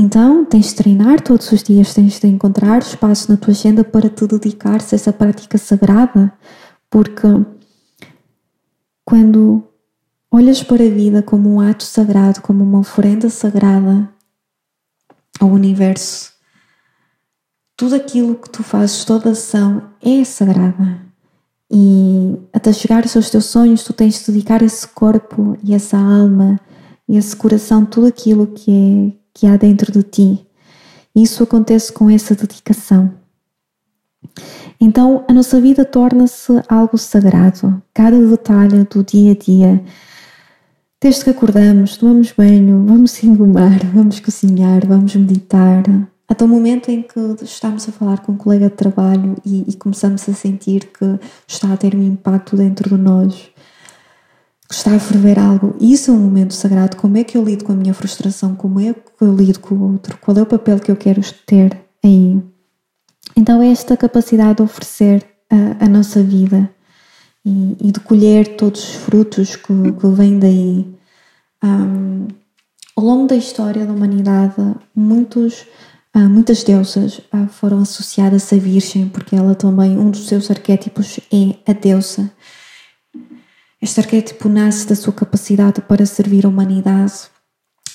Então 0.02 0.46
tens 0.46 0.68
de 0.68 0.76
treinar 0.76 1.20
todos 1.20 1.52
os 1.52 1.62
dias, 1.62 1.94
tens 1.94 2.22
de 2.22 2.28
encontrar 2.28 2.82
espaço 2.82 3.30
na 3.30 3.38
tua 3.38 3.52
agenda 3.52 3.84
para 3.84 4.10
te 4.10 4.26
dedicar-se 4.26 4.96
a 4.96 4.98
essa 4.98 5.12
prática 5.12 5.58
sagrada, 5.58 6.32
porque 6.90 7.28
quando 9.04 9.62
olhas 10.32 10.64
para 10.64 10.86
a 10.86 10.90
vida 10.90 11.22
como 11.22 11.54
um 11.54 11.60
ato 11.60 11.84
sagrado, 11.84 12.40
como 12.40 12.64
uma 12.64 12.80
oferenda 12.80 13.30
sagrada 13.30 14.10
ao 15.38 15.50
universo, 15.50 16.32
tudo 17.76 17.96
aquilo 17.96 18.36
que 18.36 18.50
tu 18.50 18.64
fazes, 18.64 19.04
toda 19.04 19.32
ação 19.32 19.84
é 20.02 20.24
sagrada. 20.24 21.02
E 21.70 22.40
até 22.54 22.72
chegar 22.72 23.04
aos 23.04 23.30
teus 23.30 23.46
sonhos, 23.48 23.84
tu 23.84 23.92
tens 23.92 24.20
de 24.20 24.32
dedicar 24.32 24.62
esse 24.62 24.88
corpo 24.88 25.58
e 25.62 25.74
essa 25.74 25.98
alma 25.98 26.58
e 27.06 27.18
esse 27.18 27.36
coração, 27.36 27.86
tudo 27.86 28.08
aquilo 28.08 28.48
que, 28.48 28.72
é, 28.72 29.19
que 29.34 29.48
há 29.48 29.58
dentro 29.58 29.92
de 29.92 30.04
ti. 30.04 30.48
Isso 31.16 31.44
acontece 31.44 31.92
com 31.92 32.10
essa 32.10 32.36
dedicação. 32.36 33.14
Então 34.80 35.26
a 35.28 35.34
nossa 35.34 35.60
vida 35.60 35.84
torna-se 35.84 36.54
algo 36.68 36.98
sagrado. 36.98 37.82
Cada 37.94 38.18
detalhe 38.18 38.84
do 38.86 39.04
dia 39.04 39.34
a 39.34 39.36
dia. 39.36 39.84
Desde 41.02 41.24
que 41.24 41.30
acordamos, 41.30 41.98
tomamos 41.98 42.32
banho, 42.32 42.86
vamos 42.86 43.22
engomar, 43.24 43.86
vamos 43.94 44.20
cozinhar, 44.20 44.86
vamos 44.86 45.16
meditar, 45.16 45.84
até 46.30 46.46
o 46.46 46.48
momento 46.48 46.92
em 46.92 47.02
que 47.02 47.20
estamos 47.44 47.90
a 47.90 47.92
falar 47.92 48.20
com 48.20 48.34
um 48.34 48.38
colega 48.38 48.70
de 48.70 48.76
trabalho 48.76 49.36
e, 49.44 49.66
e, 49.68 49.74
começamos 49.74 50.30
a 50.30 50.34
sentir 50.34 50.92
que 50.94 51.20
está 51.48 51.74
a 51.74 51.78
ter 51.78 51.96
um 51.96 52.04
impacto 52.04 52.56
dentro 52.56 52.96
de 52.96 53.02
nós, 53.02 53.50
está 54.70 54.96
a 54.96 55.00
ferver 55.00 55.40
algo, 55.40 55.76
isso 55.80 56.12
é 56.12 56.14
um 56.14 56.20
momento 56.20 56.54
sagrado. 56.54 56.98
Como 56.98 57.18
é 57.18 57.24
que 57.24 57.38
eu 57.38 57.44
lido 57.44 57.66
com 57.66 57.72
a 57.72 57.76
minha 57.76 57.94
frustração? 57.94 58.56
Como 58.56 58.80
é 58.80 58.94
que 58.94 59.02
eu 59.22 59.36
lido 59.36 59.60
com 59.60 59.76
o 59.76 59.92
outro? 59.92 60.18
Qual 60.20 60.38
é 60.38 60.42
o 60.42 60.46
papel 60.46 60.80
que 60.80 60.92
eu 60.92 60.96
quero 60.96 61.22
ter 61.46 61.76
aí? 62.04 62.42
Então, 63.36 63.62
é 63.62 63.72
esta 63.72 63.98
capacidade 63.98 64.58
de 64.58 64.64
oferecer 64.64 65.26
a, 65.50 65.86
a 65.86 65.90
nossa 65.90 66.22
vida 66.22 66.70
e, 67.46 67.78
e, 67.82 67.92
de 67.92 68.00
colher 68.02 68.58
todos 68.58 68.84
os 68.84 68.96
frutos 68.96 69.56
que, 69.56 69.92
que 69.92 70.08
vêm 70.08 70.40
daí. 70.40 70.94
Um, 71.64 72.28
ao 72.96 73.04
longo 73.04 73.28
da 73.28 73.36
história 73.36 73.86
da 73.86 73.94
humanidade, 73.94 74.56
muitos 74.96 75.66
ah, 76.14 76.28
muitas 76.28 76.64
deusas 76.64 77.22
ah, 77.32 77.48
foram 77.48 77.82
associadas 77.82 78.52
à 78.52 78.58
Virgem, 78.58 79.08
porque 79.10 79.36
ela 79.36 79.54
também, 79.54 79.98
um 79.98 80.10
dos 80.10 80.28
seus 80.28 80.50
arquétipos 80.50 81.20
é 81.32 81.56
a 81.70 81.74
deusa. 81.74 82.32
Este 83.82 84.02
arquétipo 84.02 84.50
nasce 84.50 84.88
da 84.88 84.96
sua 84.96 85.14
capacidade 85.14 85.82
para 85.82 86.06
servir 86.06 86.46
a 86.46 86.50
humanidade, 86.50 87.30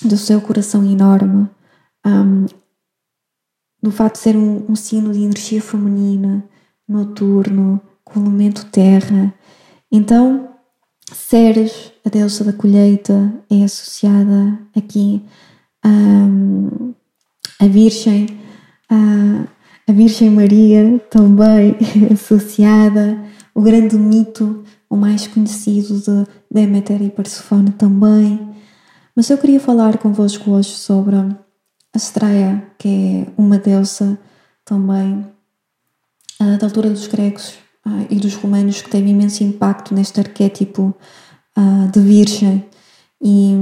do 0.01 0.17
seu 0.17 0.41
coração 0.41 0.83
enorme, 0.83 1.47
um, 2.05 2.45
do 3.81 3.91
fato 3.91 4.13
de 4.13 4.19
ser 4.19 4.35
um, 4.35 4.65
um 4.67 4.75
signo 4.75 5.13
de 5.13 5.21
energia 5.21 5.61
feminina, 5.61 6.43
noturno, 6.87 7.79
com 8.03 8.19
o 8.19 8.23
elemento 8.23 8.65
terra. 8.65 9.33
Então, 9.91 10.49
Ceres, 11.13 11.91
a 12.03 12.09
deusa 12.09 12.43
da 12.43 12.53
colheita, 12.53 13.33
é 13.49 13.63
associada 13.63 14.59
aqui 14.75 15.23
um, 15.85 16.93
a 17.59 17.67
Virgem, 17.67 18.27
a, 18.89 19.45
a 19.87 19.91
Virgem 19.93 20.31
Maria 20.31 20.99
também 21.11 21.77
associada, 22.11 23.23
o 23.53 23.61
grande 23.61 23.95
mito, 23.97 24.63
o 24.89 24.95
mais 24.95 25.27
conhecido 25.27 25.99
de 25.99 26.27
Deméter 26.51 27.01
e 27.01 27.09
Persefone 27.09 27.71
também. 27.71 28.55
Mas 29.15 29.29
eu 29.29 29.37
queria 29.37 29.59
falar 29.59 29.97
convosco 29.97 30.51
hoje 30.51 30.69
sobre 30.69 31.15
a 31.15 31.35
Estreia, 31.95 32.65
que 32.77 32.87
é 32.87 33.27
uma 33.37 33.57
deusa 33.57 34.17
também 34.63 35.25
da 36.59 36.65
altura 36.65 36.89
dos 36.89 37.07
gregos 37.07 37.53
e 38.09 38.15
dos 38.15 38.35
romanos 38.35 38.81
que 38.81 38.89
teve 38.89 39.09
imenso 39.09 39.43
impacto 39.43 39.93
neste 39.93 40.19
arquétipo 40.19 40.93
de 41.93 41.99
Virgem 42.01 42.65
e, 43.21 43.53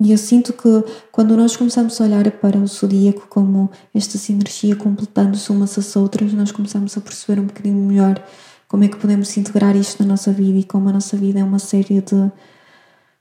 e, 0.00 0.12
eu 0.12 0.16
sinto 0.16 0.52
que 0.52 0.68
quando 1.10 1.36
nós 1.36 1.56
começamos 1.56 2.00
a 2.00 2.04
olhar 2.04 2.30
para 2.30 2.56
o 2.56 2.66
zodíaco 2.66 3.26
como 3.28 3.70
esta 3.92 4.16
sinergia 4.16 4.76
completando-se 4.76 5.50
umas 5.50 5.76
às 5.76 5.96
outras, 5.96 6.32
nós 6.32 6.52
começamos 6.52 6.96
a 6.96 7.00
perceber 7.00 7.40
um 7.40 7.46
bocadinho 7.46 7.76
melhor 7.76 8.22
como 8.68 8.84
é 8.84 8.88
que 8.88 8.96
podemos 8.96 9.36
integrar 9.36 9.76
isto 9.76 10.02
na 10.02 10.10
nossa 10.10 10.32
vida 10.32 10.58
e 10.58 10.64
como 10.64 10.88
a 10.88 10.92
nossa 10.92 11.16
vida 11.16 11.40
é 11.40 11.44
uma 11.44 11.58
série 11.58 12.00
de 12.00 12.30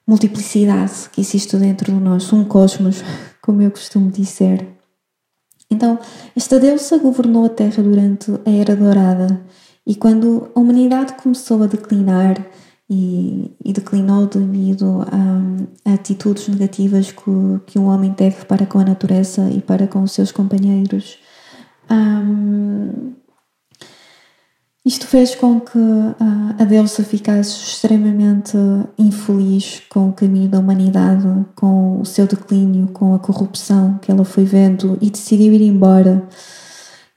multiplicidade 0.07 1.09
que 1.11 1.21
existe 1.21 1.57
dentro 1.57 1.91
de 1.91 1.99
nós, 1.99 2.31
um 2.31 2.43
cosmos, 2.43 3.03
como 3.41 3.61
eu 3.61 3.71
costumo 3.71 4.11
dizer. 4.11 4.67
Então, 5.69 5.99
esta 6.35 6.59
deusa 6.59 6.97
governou 6.97 7.45
a 7.45 7.49
Terra 7.49 7.81
durante 7.81 8.31
a 8.45 8.49
Era 8.49 8.75
Dourada 8.75 9.41
e 9.85 9.95
quando 9.95 10.51
a 10.55 10.59
humanidade 10.59 11.13
começou 11.13 11.63
a 11.63 11.67
declinar 11.67 12.35
e, 12.89 13.51
e 13.63 13.73
declinou 13.73 14.27
devido 14.27 15.01
a, 15.11 15.89
a, 15.89 15.93
atitudes 15.93 16.47
negativas 16.47 17.11
que, 17.11 17.31
que 17.65 17.79
um 17.79 17.85
homem 17.85 18.13
teve 18.13 18.45
para 18.45 18.65
com 18.65 18.79
a 18.79 18.85
natureza 18.85 19.49
e 19.49 19.59
para 19.59 19.87
com 19.87 20.03
os 20.03 20.11
seus 20.11 20.31
companheiros. 20.31 21.17
Um, 21.89 23.13
Isto 24.85 25.07
fez 25.07 25.33
com 25.33 25.59
que 25.59 25.79
uh, 25.79 26.15
a 26.59 26.63
Deusa 26.63 27.03
ficasse 27.03 27.57
extremamente 27.63 28.55
infeliz 28.99 29.81
com 29.89 30.09
o 30.09 30.13
caminho 30.13 30.47
da 30.47 30.59
humanidade, 30.59 31.27
com 31.55 31.99
o 31.99 32.05
seu 32.05 32.27
declínio, 32.27 32.89
com 32.89 33.15
a 33.15 33.19
corrupção 33.19 33.97
que 33.99 34.11
ela 34.11 34.23
foi 34.23 34.45
vendo 34.45 34.95
e 35.01 35.09
decidiu 35.09 35.53
ir 35.53 35.61
embora. 35.63 36.27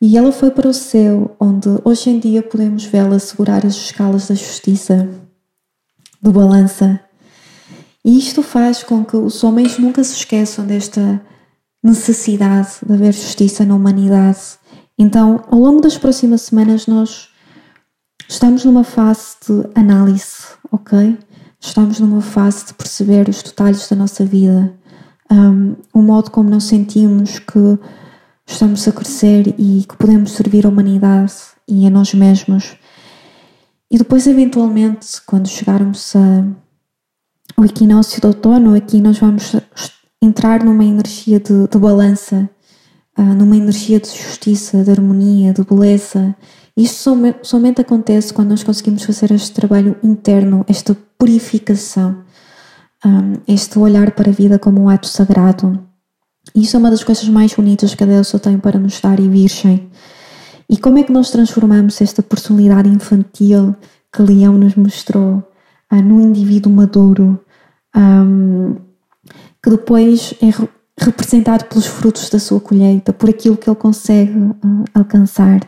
E 0.00 0.16
ela 0.16 0.32
foi 0.32 0.50
para 0.50 0.66
o 0.66 0.72
céu, 0.72 1.36
onde 1.38 1.68
hoje 1.84 2.08
em 2.08 2.18
dia 2.18 2.42
podemos 2.42 2.84
vê-la 2.84 3.18
segurar 3.18 3.66
as 3.66 3.74
escalas 3.74 4.28
da 4.28 4.34
justiça, 4.34 5.06
do 6.22 6.32
balança. 6.32 6.98
E 8.02 8.18
isto 8.18 8.42
faz 8.42 8.82
com 8.82 9.04
que 9.04 9.16
os 9.16 9.44
homens 9.44 9.78
nunca 9.78 10.02
se 10.02 10.14
esqueçam 10.14 10.64
desta 10.64 11.20
necessidade 11.82 12.76
de 12.86 12.94
haver 12.94 13.12
justiça 13.12 13.66
na 13.66 13.74
humanidade. 13.74 14.40
Então, 14.98 15.44
ao 15.50 15.58
longo 15.58 15.82
das 15.82 15.98
próximas 15.98 16.42
semanas, 16.42 16.86
nós 16.86 17.27
Estamos 18.30 18.62
numa 18.62 18.84
fase 18.84 19.36
de 19.46 19.70
análise, 19.74 20.48
ok? 20.70 21.18
Estamos 21.58 21.98
numa 21.98 22.20
fase 22.20 22.66
de 22.66 22.74
perceber 22.74 23.26
os 23.26 23.42
detalhes 23.42 23.88
da 23.88 23.96
nossa 23.96 24.22
vida, 24.22 24.74
um, 25.30 25.74
o 25.94 26.02
modo 26.02 26.30
como 26.30 26.50
nós 26.50 26.64
sentimos 26.64 27.38
que 27.38 27.78
estamos 28.46 28.86
a 28.86 28.92
crescer 28.92 29.54
e 29.58 29.82
que 29.88 29.96
podemos 29.96 30.32
servir 30.32 30.66
a 30.66 30.68
humanidade 30.68 31.32
e 31.66 31.86
a 31.86 31.90
nós 31.90 32.12
mesmos. 32.12 32.76
E 33.90 33.96
depois, 33.96 34.26
eventualmente, 34.26 35.22
quando 35.24 35.48
chegarmos 35.48 36.12
ao 37.56 37.64
equinócio 37.64 38.20
de 38.20 38.26
outono, 38.26 38.76
aqui 38.76 39.00
nós 39.00 39.18
vamos 39.18 39.56
entrar 40.20 40.62
numa 40.62 40.84
energia 40.84 41.40
de, 41.40 41.66
de 41.66 41.78
balança, 41.78 42.48
uh, 43.18 43.22
numa 43.22 43.56
energia 43.56 43.98
de 43.98 44.08
justiça, 44.08 44.84
de 44.84 44.90
harmonia, 44.90 45.54
de 45.54 45.64
beleza 45.64 46.36
isto 46.78 47.12
somente, 47.42 47.80
acontece 47.80 48.32
quando 48.32 48.50
nós 48.50 48.62
conseguimos 48.62 49.02
fazer 49.02 49.32
este 49.32 49.50
trabalho 49.50 49.96
interno, 50.00 50.64
esta 50.68 50.96
purificação, 51.18 52.22
um, 53.04 53.32
este 53.48 53.76
olhar 53.80 54.12
para 54.12 54.30
a 54.30 54.32
vida 54.32 54.60
como 54.60 54.82
um 54.82 54.88
ato 54.88 55.08
sagrado. 55.08 55.84
Isso 56.54 56.76
é 56.76 56.78
uma 56.78 56.90
das 56.90 57.02
coisas 57.02 57.28
mais 57.28 57.52
bonitas 57.52 57.96
que 57.96 58.04
a 58.04 58.06
Deus 58.06 58.30
tem 58.40 58.58
para 58.58 58.78
nos 58.78 59.00
dar 59.00 59.18
e 59.18 59.28
virgem. 59.28 59.90
E 60.70 60.76
como 60.76 60.98
é 60.98 61.02
que 61.02 61.10
nós 61.10 61.32
transformamos 61.32 62.00
esta 62.00 62.22
personalidade 62.22 62.88
infantil 62.88 63.74
que 64.14 64.22
Leão 64.22 64.56
nos 64.56 64.76
mostrou 64.76 65.42
uh, 65.92 65.96
num 65.96 66.28
indivíduo 66.28 66.72
maduro, 66.72 67.40
um, 67.96 68.76
que 69.60 69.70
depois 69.70 70.32
é 70.40 70.46
re 70.46 70.68
representado 71.00 71.64
pelos 71.66 71.86
frutos 71.86 72.28
da 72.28 72.40
sua 72.40 72.60
colheita, 72.60 73.12
por 73.12 73.30
aquilo 73.30 73.56
que 73.56 73.68
ele 73.68 73.76
consegue 73.76 74.32
uh, 74.32 74.84
alcançar. 74.94 75.60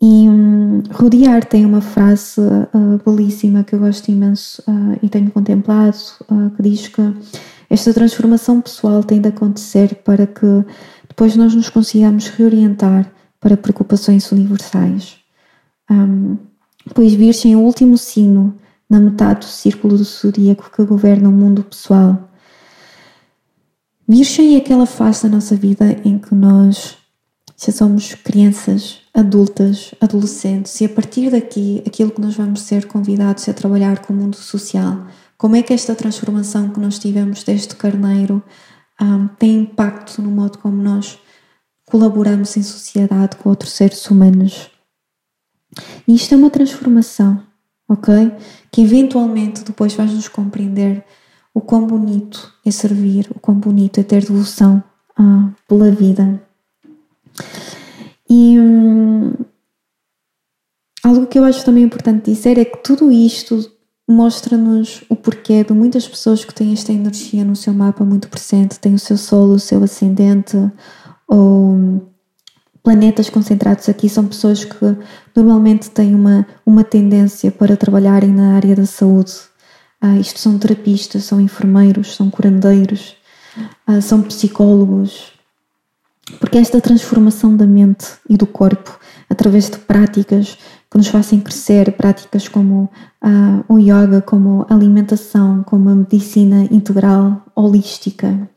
E 0.00 0.28
um, 0.28 0.82
tem 1.48 1.64
uma 1.64 1.80
frase 1.80 2.40
uh, 2.40 3.00
belíssima 3.04 3.64
que 3.64 3.74
eu 3.74 3.78
gosto 3.78 4.10
imenso 4.10 4.62
uh, 4.68 4.98
e 5.02 5.08
tenho 5.08 5.30
contemplado, 5.30 5.96
uh, 6.30 6.50
que 6.50 6.62
diz 6.62 6.88
que 6.88 7.00
esta 7.70 7.94
transformação 7.94 8.60
pessoal 8.60 9.02
tem 9.02 9.20
de 9.20 9.28
acontecer 9.28 9.96
para 9.96 10.26
que 10.26 10.64
depois 11.08 11.34
nós 11.34 11.54
nos 11.54 11.70
consigamos 11.70 12.28
reorientar 12.28 13.10
para 13.40 13.56
preocupações 13.56 14.30
universais. 14.30 15.16
Um, 15.90 16.36
pois 16.94 17.14
Virgem 17.14 17.54
é 17.54 17.56
o 17.56 17.60
último 17.60 17.96
sino 17.96 18.54
na 18.88 19.00
metade 19.00 19.40
do 19.40 19.50
círculo 19.50 19.96
do 19.96 20.04
zodíaco 20.04 20.70
que 20.70 20.84
governa 20.84 21.28
o 21.28 21.32
mundo 21.32 21.64
pessoal. 21.64 22.30
Virgem 24.06 24.54
é 24.54 24.58
aquela 24.58 24.86
fase 24.86 25.24
da 25.24 25.30
nossa 25.30 25.56
vida 25.56 26.00
em 26.04 26.18
que 26.18 26.34
nós 26.34 26.96
já 27.56 27.72
somos 27.72 28.14
crianças, 28.14 29.00
adultas, 29.16 29.94
adolescentes, 29.98 30.78
e 30.78 30.84
a 30.84 30.88
partir 30.90 31.30
daqui, 31.30 31.82
aquilo 31.86 32.10
que 32.10 32.20
nós 32.20 32.36
vamos 32.36 32.60
ser 32.60 32.86
convidados 32.86 33.48
a 33.48 33.54
trabalhar 33.54 34.04
com 34.04 34.12
o 34.12 34.16
mundo 34.16 34.36
social, 34.36 35.06
como 35.38 35.56
é 35.56 35.62
que 35.62 35.72
esta 35.72 35.94
transformação 35.94 36.68
que 36.68 36.78
nós 36.78 36.98
tivemos 36.98 37.42
deste 37.42 37.74
carneiro 37.76 38.42
um, 39.00 39.26
tem 39.26 39.62
impacto 39.62 40.20
no 40.20 40.30
modo 40.30 40.58
como 40.58 40.82
nós 40.82 41.18
colaboramos 41.86 42.54
em 42.58 42.62
sociedade 42.62 43.36
com 43.36 43.48
outros 43.48 43.72
seres 43.72 44.04
humanos. 44.10 44.70
E 46.06 46.14
isto 46.14 46.34
é 46.34 46.36
uma 46.36 46.50
transformação, 46.50 47.42
ok? 47.88 48.32
Que 48.70 48.82
eventualmente 48.82 49.64
depois 49.64 49.94
vais 49.94 50.12
nos 50.12 50.28
compreender 50.28 51.02
o 51.54 51.60
quão 51.62 51.86
bonito 51.86 52.52
é 52.66 52.70
servir, 52.70 53.30
o 53.34 53.40
quão 53.40 53.58
bonito 53.58 53.98
é 53.98 54.02
ter 54.02 54.22
devoção 54.26 54.84
uh, 55.18 55.54
pela 55.66 55.90
vida. 55.90 56.42
E 58.28 58.58
hum, 58.58 59.32
algo 61.02 61.26
que 61.26 61.38
eu 61.38 61.44
acho 61.44 61.64
também 61.64 61.84
importante 61.84 62.30
dizer 62.30 62.58
é 62.58 62.64
que 62.64 62.78
tudo 62.78 63.12
isto 63.12 63.70
mostra-nos 64.08 65.02
o 65.08 65.16
porquê 65.16 65.64
de 65.64 65.72
muitas 65.72 66.06
pessoas 66.06 66.44
que 66.44 66.54
têm 66.54 66.72
esta 66.72 66.92
energia 66.92 67.44
no 67.44 67.56
seu 67.56 67.72
mapa 67.72 68.04
muito 68.04 68.28
presente, 68.28 68.78
têm 68.78 68.94
o 68.94 68.98
seu 68.98 69.16
solo, 69.16 69.54
o 69.54 69.58
seu 69.58 69.82
ascendente, 69.82 70.56
ou 71.26 72.02
planetas 72.82 73.28
concentrados 73.28 73.88
aqui, 73.88 74.08
são 74.08 74.26
pessoas 74.26 74.64
que 74.64 74.96
normalmente 75.34 75.90
têm 75.90 76.14
uma, 76.14 76.46
uma 76.64 76.84
tendência 76.84 77.50
para 77.50 77.76
trabalharem 77.76 78.30
na 78.30 78.54
área 78.54 78.76
da 78.76 78.86
saúde. 78.86 79.32
Ah, 80.00 80.16
isto 80.16 80.38
são 80.38 80.56
terapistas, 80.56 81.24
são 81.24 81.40
enfermeiros, 81.40 82.14
são 82.14 82.30
curandeiros, 82.30 83.16
ah, 83.86 84.00
são 84.00 84.22
psicólogos, 84.22 85.32
porque 86.40 86.58
esta 86.58 86.80
transformação 86.80 87.56
da 87.56 87.66
mente 87.66 88.06
e 88.28 88.36
do 88.36 88.46
corpo, 88.46 88.98
através 89.30 89.70
de 89.70 89.78
práticas 89.78 90.58
que 90.90 90.98
nos 90.98 91.08
façam 91.08 91.40
crescer, 91.40 91.92
práticas 91.92 92.48
como 92.48 92.90
uh, 93.22 93.72
o 93.72 93.78
yoga, 93.78 94.20
como 94.20 94.66
a 94.68 94.74
alimentação, 94.74 95.62
como 95.62 95.88
a 95.88 95.94
medicina 95.94 96.64
integral, 96.70 97.44
holística. 97.54 98.48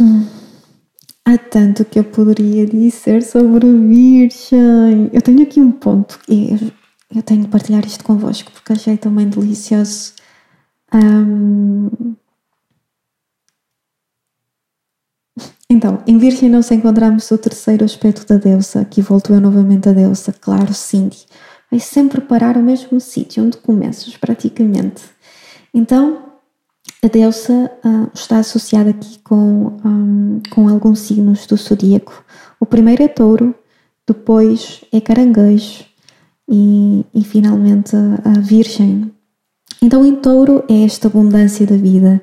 Hum. 0.00 0.26
Há 1.24 1.38
tanto 1.38 1.84
que 1.86 1.98
eu 1.98 2.04
poderia 2.04 2.66
dizer 2.66 3.22
sobre 3.22 3.66
Virgem. 3.66 5.08
Eu 5.10 5.22
tenho 5.22 5.42
aqui 5.42 5.58
um 5.58 5.70
ponto 5.72 6.18
e 6.28 6.52
eu, 6.52 6.72
eu 7.16 7.22
tenho 7.22 7.42
de 7.42 7.48
partilhar 7.48 7.84
isto 7.86 8.04
convosco 8.04 8.52
porque 8.52 8.74
achei 8.74 8.98
também 8.98 9.28
delicioso. 9.28 10.12
Um, 10.92 12.14
Então, 15.74 16.00
em 16.06 16.18
Virgem 16.18 16.48
nós 16.48 16.70
encontramos 16.70 17.28
o 17.32 17.36
terceiro 17.36 17.84
aspecto 17.84 18.24
da 18.24 18.36
deusa, 18.36 18.84
que 18.84 19.02
voltou 19.02 19.40
novamente 19.40 19.88
a 19.88 19.92
deusa, 19.92 20.32
claro, 20.32 20.72
Cindy. 20.72 21.26
Vai 21.68 21.80
sempre 21.80 22.20
parar 22.20 22.56
o 22.56 22.62
mesmo 22.62 23.00
sítio 23.00 23.42
onde 23.42 23.56
começas, 23.56 24.16
praticamente. 24.16 25.02
Então, 25.74 26.26
a 27.02 27.08
deusa 27.08 27.72
uh, 27.84 28.08
está 28.14 28.38
associada 28.38 28.90
aqui 28.90 29.18
com, 29.24 29.76
um, 29.84 30.40
com 30.48 30.68
alguns 30.68 31.00
signos 31.00 31.44
do 31.44 31.56
zodíaco. 31.56 32.24
O 32.60 32.66
primeiro 32.66 33.02
é 33.02 33.08
touro, 33.08 33.52
depois 34.06 34.84
é 34.92 35.00
caranguejo 35.00 35.86
e, 36.48 37.04
e 37.12 37.24
finalmente 37.24 37.96
a 37.96 38.38
virgem. 38.38 39.12
Então, 39.82 40.06
em 40.06 40.14
touro 40.14 40.62
é 40.68 40.84
esta 40.84 41.08
abundância 41.08 41.66
da 41.66 41.76
vida. 41.76 42.22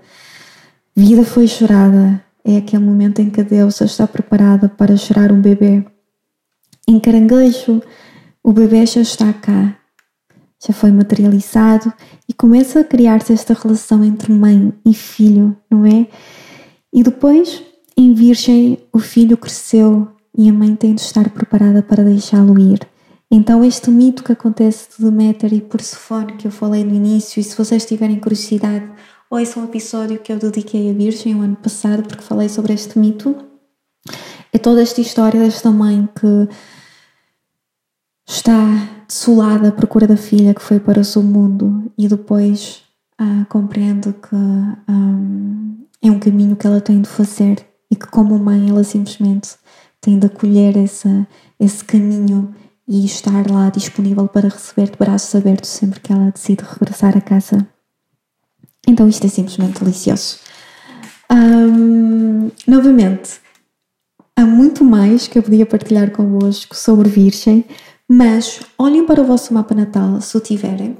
Vida 0.95 1.25
foi 1.25 1.47
chorada, 1.47 2.23
é 2.43 2.57
aquele 2.57 2.83
momento 2.83 3.21
em 3.21 3.29
que 3.29 3.41
a 3.41 3.43
deusa 3.43 3.85
está 3.85 4.07
preparada 4.07 4.67
para 4.67 4.95
gerar 4.95 5.31
um 5.31 5.41
bebê. 5.41 5.85
Em 6.87 6.99
caranguejo, 6.99 7.81
o 8.43 8.51
bebê 8.51 8.85
já 8.85 9.01
está 9.01 9.31
cá, 9.33 9.77
já 10.65 10.73
foi 10.73 10.91
materializado 10.91 11.91
e 12.27 12.33
começa 12.33 12.79
a 12.79 12.83
criar-se 12.83 13.33
esta 13.33 13.53
relação 13.53 14.03
entre 14.03 14.31
mãe 14.31 14.73
e 14.85 14.93
filho, 14.93 15.55
não 15.69 15.85
é? 15.85 16.07
E 16.93 17.03
depois, 17.03 17.63
em 17.95 18.13
Virgem, 18.13 18.79
o 18.91 18.99
filho 18.99 19.37
cresceu 19.37 20.07
e 20.37 20.49
a 20.49 20.53
mãe 20.53 20.75
tem 20.75 20.95
de 20.95 21.01
estar 21.01 21.29
preparada 21.29 21.81
para 21.81 22.03
deixá-lo 22.03 22.59
ir. 22.59 22.79
Então, 23.29 23.63
este 23.63 23.89
mito 23.89 24.23
que 24.23 24.33
acontece 24.33 24.89
de 24.97 25.05
Deméter 25.05 25.53
e 25.53 25.61
Persefone, 25.61 26.33
que 26.33 26.47
eu 26.47 26.51
falei 26.51 26.83
no 26.83 26.93
início, 26.93 27.39
e 27.39 27.43
se 27.43 27.57
vocês 27.57 27.85
tiverem 27.85 28.19
curiosidade, 28.19 28.85
Ouçam 29.33 29.63
um 29.63 29.65
episódio 29.65 30.19
que 30.19 30.33
eu 30.33 30.37
dediquei 30.37 30.91
à 30.91 30.93
Virgem 30.93 31.33
o 31.35 31.41
ano 31.41 31.55
passado 31.55 32.03
porque 32.03 32.21
falei 32.21 32.49
sobre 32.49 32.73
este 32.73 32.99
mito. 32.99 33.33
É 34.51 34.57
toda 34.57 34.81
esta 34.81 34.99
história 34.99 35.39
desta 35.39 35.71
mãe 35.71 36.09
que 36.19 36.49
está 38.27 38.53
desolada 39.07 39.69
à 39.69 39.71
procura 39.71 40.05
da 40.05 40.17
filha 40.17 40.53
que 40.53 40.61
foi 40.61 40.81
para 40.81 40.99
o 40.99 41.05
seu 41.05 41.23
mundo 41.23 41.89
e 41.97 42.09
depois 42.09 42.83
ah, 43.17 43.45
compreende 43.47 44.11
que 44.11 44.35
ah, 44.35 45.65
é 46.01 46.11
um 46.11 46.19
caminho 46.19 46.57
que 46.57 46.67
ela 46.67 46.81
tem 46.81 47.01
de 47.01 47.07
fazer 47.07 47.65
e 47.89 47.95
que 47.95 48.07
como 48.07 48.37
mãe 48.37 48.69
ela 48.69 48.83
simplesmente 48.83 49.51
tem 50.01 50.19
de 50.19 50.27
acolher 50.27 50.75
essa, 50.75 51.25
esse 51.57 51.85
caminho 51.85 52.53
e 52.85 53.05
estar 53.05 53.49
lá 53.49 53.69
disponível 53.69 54.27
para 54.27 54.49
receber 54.49 54.91
de 54.91 54.97
braços 54.97 55.33
abertos 55.33 55.69
sempre 55.69 56.01
que 56.01 56.11
ela 56.11 56.31
decide 56.31 56.65
regressar 56.65 57.17
a 57.17 57.21
casa. 57.21 57.65
Então 58.87 59.07
isto 59.07 59.25
é 59.25 59.29
simplesmente 59.29 59.79
delicioso. 59.79 60.39
Um, 61.31 62.51
novamente, 62.67 63.41
muito 64.51 64.83
mais 64.83 65.27
que 65.27 65.39
eu 65.39 65.43
podia 65.43 65.65
partilhar 65.65 66.11
convosco 66.11 66.75
sobre 66.75 67.09
Virgem, 67.09 67.65
mas 68.07 68.59
olhem 68.77 69.05
para 69.05 69.21
o 69.21 69.25
vosso 69.25 69.53
mapa 69.53 69.73
natal, 69.73 70.21
se 70.21 70.37
o 70.37 70.39
tiverem 70.39 70.97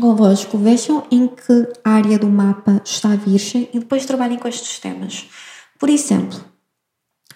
convosco, 0.00 0.58
vejam 0.58 1.04
em 1.10 1.26
que 1.26 1.68
área 1.84 2.18
do 2.18 2.28
mapa 2.28 2.80
está 2.84 3.16
Virgem 3.16 3.68
e 3.72 3.78
depois 3.78 4.06
trabalhem 4.06 4.38
com 4.38 4.46
estes 4.46 4.78
temas. 4.78 5.28
Por 5.78 5.88
exemplo, 5.88 6.44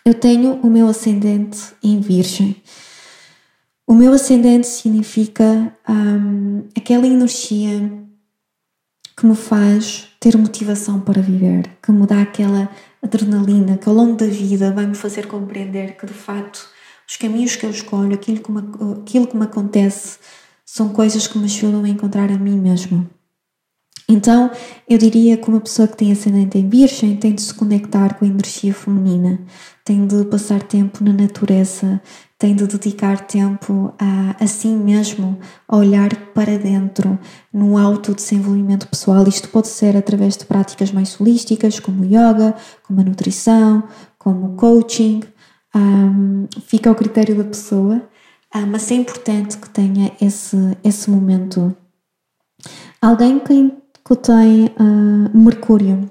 eu 0.04 0.14
tenho 0.14 0.54
o 0.62 0.68
meu 0.68 0.86
ascendente 0.88 1.58
em 1.82 2.00
Virgem. 2.00 2.56
O 3.86 3.94
meu 3.94 4.12
ascendente 4.12 4.66
significa 4.66 5.74
um, 5.88 6.68
aquela 6.76 7.06
energia 7.06 7.90
que 9.18 9.26
me 9.26 9.34
faz 9.34 10.10
ter 10.20 10.38
motivação 10.38 11.00
para 11.00 11.20
viver, 11.20 11.68
que 11.82 11.90
me 11.90 12.06
dá 12.06 12.22
aquela 12.22 12.70
adrenalina 13.02 13.76
que 13.76 13.88
ao 13.88 13.94
longo 13.94 14.14
da 14.14 14.26
vida 14.26 14.70
vai 14.70 14.86
me 14.86 14.94
fazer 14.94 15.26
compreender 15.26 15.96
que 15.96 16.06
de 16.06 16.12
facto 16.12 16.64
os 17.08 17.16
caminhos 17.16 17.56
que 17.56 17.66
eu 17.66 17.70
escolho, 17.70 18.14
aquilo 18.14 18.40
que 18.40 18.52
me, 18.52 18.60
aquilo 19.00 19.26
que 19.26 19.36
me 19.36 19.42
acontece, 19.42 20.18
são 20.64 20.90
coisas 20.90 21.26
que 21.26 21.36
me 21.36 21.46
ajudam 21.46 21.82
a 21.82 21.88
encontrar 21.88 22.30
a 22.30 22.38
mim 22.38 22.60
mesmo. 22.60 23.10
Então, 24.10 24.50
eu 24.88 24.96
diria 24.96 25.36
que 25.36 25.48
uma 25.48 25.60
pessoa 25.60 25.86
que 25.86 25.96
tem 25.96 26.10
ascendente 26.10 26.56
em 26.56 26.66
Virgem 26.66 27.16
tem 27.16 27.34
de 27.34 27.42
se 27.42 27.52
conectar 27.52 28.14
com 28.14 28.24
a 28.24 28.28
energia 28.28 28.72
feminina, 28.72 29.38
tem 29.84 30.06
de 30.06 30.24
passar 30.24 30.62
tempo 30.62 31.04
na 31.04 31.12
natureza, 31.12 32.00
tem 32.38 32.54
de 32.54 32.66
dedicar 32.66 33.26
tempo 33.26 33.92
a, 33.98 34.42
a 34.42 34.46
si 34.46 34.68
mesmo, 34.68 35.38
a 35.66 35.76
olhar 35.76 36.14
para 36.32 36.56
dentro, 36.56 37.18
no 37.52 37.76
autodesenvolvimento 37.76 38.88
pessoal. 38.88 39.28
Isto 39.28 39.48
pode 39.48 39.68
ser 39.68 39.96
através 39.96 40.36
de 40.36 40.46
práticas 40.46 40.90
mais 40.90 41.20
holísticas, 41.20 41.78
como 41.78 42.04
yoga, 42.04 42.54
como 42.84 43.00
a 43.00 43.04
nutrição, 43.04 43.82
como 44.18 44.56
coaching, 44.56 45.22
um, 45.74 46.46
fica 46.66 46.88
ao 46.88 46.96
critério 46.96 47.36
da 47.36 47.44
pessoa, 47.44 47.96
uh, 48.54 48.66
mas 48.66 48.90
é 48.90 48.94
importante 48.94 49.58
que 49.58 49.68
tenha 49.68 50.12
esse, 50.20 50.56
esse 50.82 51.10
momento. 51.10 51.76
Alguém 53.00 53.38
que, 53.38 53.72
que 54.08 54.16
tem 54.16 54.64
uh, 54.80 55.38
Mercúrio 55.38 56.10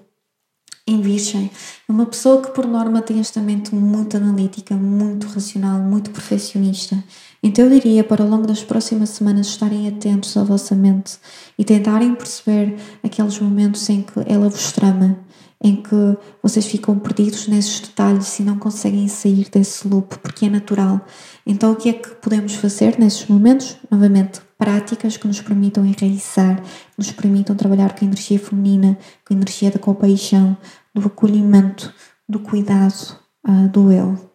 em 0.86 1.02
Virgem 1.02 1.50
é 1.90 1.92
uma 1.92 2.06
pessoa 2.06 2.44
que, 2.44 2.52
por 2.52 2.68
norma, 2.68 3.02
tem 3.02 3.20
esta 3.20 3.42
mente 3.42 3.74
muito 3.74 4.16
analítica, 4.16 4.76
muito 4.76 5.26
racional, 5.26 5.80
muito 5.80 6.12
perfeccionista. 6.12 7.04
Então, 7.42 7.66
eu 7.66 7.72
diria 7.72 8.04
para 8.04 8.24
ao 8.24 8.30
longo 8.30 8.46
das 8.46 8.64
próximas 8.64 9.10
semanas 9.10 9.48
estarem 9.48 9.88
atentos 9.88 10.38
à 10.38 10.44
vossa 10.44 10.76
mente 10.76 11.18
e 11.58 11.66
tentarem 11.66 12.14
perceber 12.14 12.78
aqueles 13.04 13.40
momentos 13.40 13.90
em 13.90 14.04
que 14.04 14.20
ela 14.28 14.48
vos 14.48 14.72
trama 14.72 15.18
em 15.64 15.78
que 15.78 16.18
vocês 16.44 16.68
ficam 16.68 17.00
perdidos 17.00 17.48
nesses 17.48 17.80
detalhes 17.80 18.38
e 18.40 18.44
não 18.44 18.60
conseguem 18.60 19.08
sair 19.08 19.50
desse 19.50 19.88
loop, 19.88 20.20
porque 20.20 20.46
é 20.46 20.50
natural. 20.50 21.04
Então, 21.48 21.72
o 21.72 21.76
que 21.76 21.90
é 21.90 21.94
que 21.94 22.10
podemos 22.10 22.54
fazer 22.54 23.00
nesses 23.00 23.26
momentos? 23.26 23.76
Novamente, 23.90 24.40
práticas 24.58 25.18
que 25.18 25.28
nos 25.28 25.42
permitam 25.42 25.86
enraizar, 25.86 26.62
nos 26.98 27.12
permitam 27.12 27.56
trabalhar 27.56 27.94
com 27.94 28.04
a 28.04 28.08
energia 28.08 28.40
feminina, 28.40 28.98
com 29.26 29.34
a 29.34 29.38
energia 29.38 29.72
da 29.72 29.80
compaixão, 29.80 30.58
do 30.94 31.06
acolhimento, 31.06 31.94
do 32.28 32.40
cuidado, 32.40 33.18
uh, 33.48 33.68
do 33.70 33.92
eu. 33.92 34.32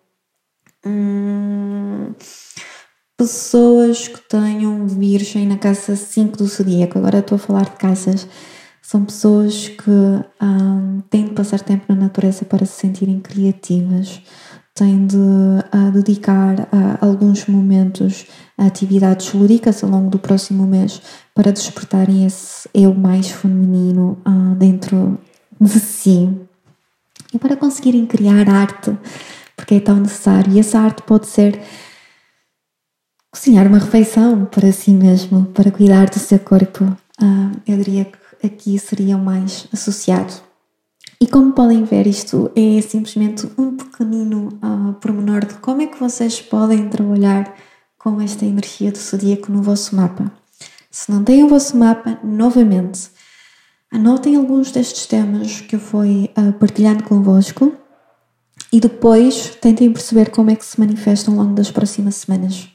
Hum, 0.85 2.15
pessoas 3.17 4.09
que 4.09 4.21
tenham 4.29 4.87
virgem 4.87 5.47
na 5.47 5.57
casa 5.57 5.95
5 5.95 6.37
do 6.37 6.47
zodíaco, 6.47 6.99
agora 6.99 7.19
estou 7.19 7.37
a 7.37 7.39
falar 7.39 7.65
de 7.65 7.77
casas. 7.77 8.27
São 8.81 9.05
pessoas 9.05 9.69
que 9.69 9.91
um, 9.91 11.01
têm 11.09 11.27
de 11.27 11.33
passar 11.33 11.61
tempo 11.61 11.85
na 11.89 11.95
natureza 11.95 12.45
para 12.45 12.67
se 12.67 12.81
sentirem 12.81 13.21
criativas, 13.21 14.21
têm 14.75 15.07
de 15.07 15.17
uh, 15.17 15.93
dedicar 15.93 16.61
uh, 16.61 16.99
alguns 17.01 17.47
momentos 17.47 18.27
a 18.57 18.67
atividades 18.67 19.33
lúdicas 19.33 19.83
ao 19.85 19.91
longo 19.91 20.11
do 20.11 20.19
próximo 20.19 20.67
mês 20.67 21.03
para 21.35 21.53
despertarem 21.53 22.25
esse 22.25 22.69
eu 22.73 22.95
mais 22.95 23.31
feminino 23.31 24.19
uh, 24.27 24.55
dentro 24.55 25.19
de 25.61 25.79
si 25.79 26.35
e 27.33 27.39
para 27.39 27.57
conseguirem 27.57 28.07
criar 28.07 28.49
arte, 28.49 28.97
porque 29.57 29.77
é 29.77 29.81
tão 29.81 29.97
necessário. 29.97 30.53
E 30.53 30.59
essa 30.59 30.79
arte 30.79 31.03
pode 31.03 31.27
ser 31.27 31.61
cozinhar 33.31 33.67
uma 33.67 33.79
refeição 33.79 34.45
para 34.45 34.71
si 34.73 34.91
mesmo, 34.91 35.47
para 35.47 35.71
cuidar 35.71 36.11
do 36.11 36.19
seu 36.19 36.39
corpo. 36.39 36.85
eu 37.67 37.77
diria 37.79 38.05
que 38.05 38.47
aqui 38.47 38.79
seria 38.79 39.17
mais 39.17 39.67
associado. 39.73 40.52
E 41.23 41.27
como 41.29 41.53
podem 41.53 41.85
ver, 41.85 42.09
isto 42.09 42.51
é 42.57 42.83
simplesmente 42.83 43.49
um 43.57 43.77
pequenino 43.77 44.49
uh, 44.61 44.93
pormenor 44.95 45.47
de 45.47 45.55
como 45.55 45.81
é 45.81 45.87
que 45.87 45.97
vocês 45.97 46.43
podem 46.43 46.89
trabalhar 46.89 47.57
com 47.97 48.21
esta 48.21 48.45
energia 48.45 48.91
do 48.91 48.99
zodíaco 48.99 49.53
no 49.53 49.63
vosso 49.63 49.95
mapa. 49.95 50.33
Se 50.91 51.13
não 51.13 51.23
têm 51.23 51.45
o 51.45 51.49
vosso 51.49 51.77
mapa, 51.77 52.19
novamente, 52.25 53.09
anotem 53.89 54.35
alguns 54.35 54.73
destes 54.73 55.07
temas 55.07 55.61
que 55.61 55.77
eu 55.77 55.79
fui 55.79 56.29
uh, 56.37 56.53
partilhando 56.55 57.05
convosco 57.05 57.73
e 58.73 58.81
depois 58.81 59.55
tentem 59.61 59.93
perceber 59.93 60.29
como 60.33 60.51
é 60.51 60.57
que 60.57 60.65
se 60.65 60.81
manifestam 60.81 61.35
ao 61.35 61.45
longo 61.45 61.55
das 61.55 61.71
próximas 61.71 62.17
semanas. 62.17 62.69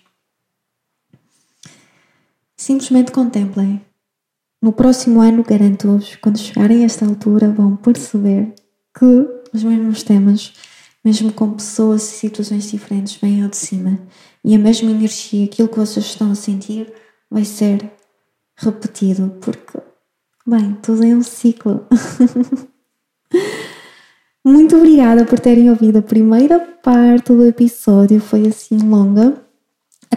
Simplesmente 2.55 3.11
contemplem 3.11 3.85
no 4.61 4.71
próximo 4.73 5.21
ano, 5.21 5.43
garanto-vos, 5.43 6.15
quando 6.15 6.39
chegarem 6.39 6.81
a 6.81 6.85
esta 6.85 7.05
altura, 7.05 7.51
vão 7.51 7.75
perceber 7.75 8.53
que 8.97 9.05
os 9.53 9.63
mesmos 9.63 10.01
temas, 10.03 10.53
mesmo 11.05 11.31
com 11.31 11.53
pessoas 11.53 12.03
e 12.03 12.17
situações 12.17 12.69
diferentes, 12.69 13.15
vêm 13.15 13.43
ao 13.43 13.49
de 13.49 13.57
cima. 13.57 13.99
E 14.43 14.55
a 14.55 14.59
mesma 14.59 14.89
energia, 14.89 15.45
aquilo 15.45 15.67
que 15.67 15.77
vocês 15.77 16.05
estão 16.05 16.31
a 16.31 16.35
sentir, 16.35 16.91
vai 17.29 17.45
ser 17.45 17.91
repetido, 18.55 19.37
porque, 19.41 19.77
bem, 20.45 20.75
tudo 20.81 21.03
é 21.03 21.15
um 21.15 21.21
ciclo. 21.21 21.85
Muito 24.43 24.75
obrigada 24.75 25.25
por 25.25 25.39
terem 25.39 25.69
ouvido 25.69 25.99
a 25.99 26.01
primeira 26.01 26.59
parte 26.59 27.31
do 27.33 27.45
episódio, 27.45 28.19
foi 28.19 28.47
assim 28.47 28.77
longa 28.77 29.46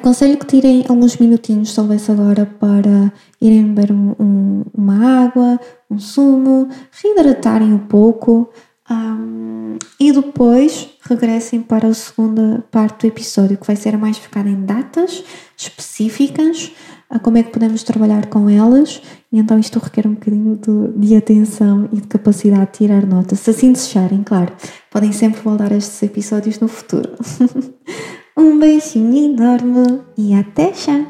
Aconselho 0.00 0.38
que 0.38 0.46
tirem 0.46 0.86
alguns 0.88 1.18
minutinhos, 1.18 1.74
talvez 1.74 2.08
agora, 2.08 2.46
para 2.46 3.12
irem 3.38 3.74
beber 3.74 3.92
um, 3.92 4.14
um, 4.18 4.64
uma 4.74 5.24
água, 5.24 5.60
um 5.90 5.98
sumo, 5.98 6.70
reidratarem 6.90 7.70
um 7.70 7.80
pouco 7.80 8.50
um, 8.90 9.76
e 10.00 10.10
depois 10.10 10.88
regressem 11.02 11.60
para 11.60 11.88
a 11.88 11.92
segunda 11.92 12.64
parte 12.70 13.02
do 13.02 13.08
episódio, 13.08 13.58
que 13.58 13.66
vai 13.66 13.76
ser 13.76 13.98
mais 13.98 14.16
focada 14.16 14.48
em 14.48 14.64
datas 14.64 15.22
específicas, 15.54 16.72
a 17.10 17.18
como 17.18 17.36
é 17.36 17.42
que 17.42 17.50
podemos 17.50 17.82
trabalhar 17.82 18.24
com 18.28 18.48
elas, 18.48 19.02
e 19.30 19.38
então 19.38 19.58
isto 19.58 19.78
requer 19.78 20.06
um 20.06 20.14
bocadinho 20.14 20.56
de, 20.56 21.08
de 21.08 21.14
atenção 21.14 21.90
e 21.92 21.96
de 21.96 22.08
capacidade 22.08 22.72
de 22.72 22.78
tirar 22.78 23.04
notas. 23.04 23.40
Se 23.40 23.50
assim 23.50 23.70
desejarem, 23.70 24.22
claro, 24.22 24.50
podem 24.90 25.12
sempre 25.12 25.42
voltar 25.42 25.70
a 25.74 25.76
estes 25.76 26.02
episódios 26.02 26.58
no 26.58 26.68
futuro. 26.68 27.10
Um 28.40 28.58
beijinho 28.58 29.34
enorme 29.34 30.00
e 30.16 30.32
até 30.32 30.72
já! 30.72 31.04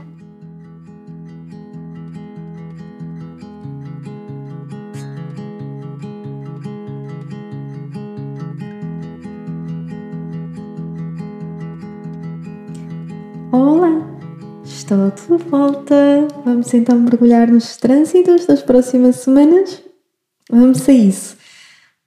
Olá! 13.52 13.90
Estou 14.64 15.12
de 15.12 15.44
volta! 15.44 16.26
Vamos 16.44 16.74
então 16.74 16.98
mergulhar 16.98 17.46
nos 17.46 17.76
trânsitos 17.76 18.44
das 18.46 18.60
próximas 18.60 19.14
semanas? 19.20 19.80
Vamos 20.50 20.88
a 20.88 20.92
isso! 20.92 21.36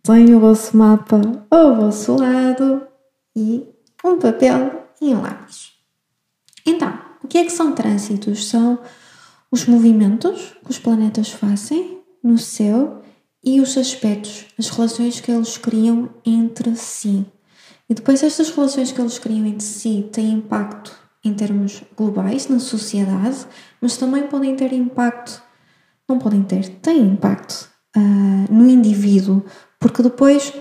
Tenho 0.03 0.35
o 0.35 0.41
vosso 0.41 0.75
mapa 0.75 1.21
ao 1.49 1.77
vosso 1.77 2.17
lado 2.17 2.81
e 3.33 3.65
um 4.03 4.19
papel 4.19 4.82
e 5.09 5.13
lápis. 5.13 5.73
Então, 6.65 6.97
o 7.23 7.27
que 7.27 7.37
é 7.37 7.43
que 7.43 7.51
são 7.51 7.73
trânsitos? 7.73 8.47
São 8.47 8.79
os 9.51 9.65
movimentos 9.65 10.55
que 10.63 10.71
os 10.71 10.79
planetas 10.79 11.29
fazem 11.29 11.99
no 12.23 12.37
céu 12.37 13.03
e 13.43 13.59
os 13.59 13.77
aspectos, 13.77 14.45
as 14.57 14.69
relações 14.69 15.19
que 15.19 15.31
eles 15.31 15.57
criam 15.57 16.09
entre 16.25 16.75
si. 16.75 17.25
E 17.89 17.93
depois 17.93 18.23
estas 18.23 18.49
relações 18.49 18.91
que 18.91 19.01
eles 19.01 19.19
criam 19.19 19.45
entre 19.45 19.65
si 19.65 20.09
têm 20.11 20.31
impacto 20.31 20.97
em 21.23 21.33
termos 21.33 21.83
globais 21.95 22.47
na 22.47 22.59
sociedade, 22.59 23.45
mas 23.81 23.97
também 23.97 24.27
podem 24.27 24.55
ter 24.55 24.73
impacto, 24.73 25.41
não 26.07 26.19
podem 26.19 26.43
ter, 26.43 26.67
têm 26.79 27.01
impacto 27.01 27.69
uh, 27.95 28.53
no 28.53 28.67
indivíduo, 28.67 29.43
porque 29.79 30.01
depois 30.01 30.53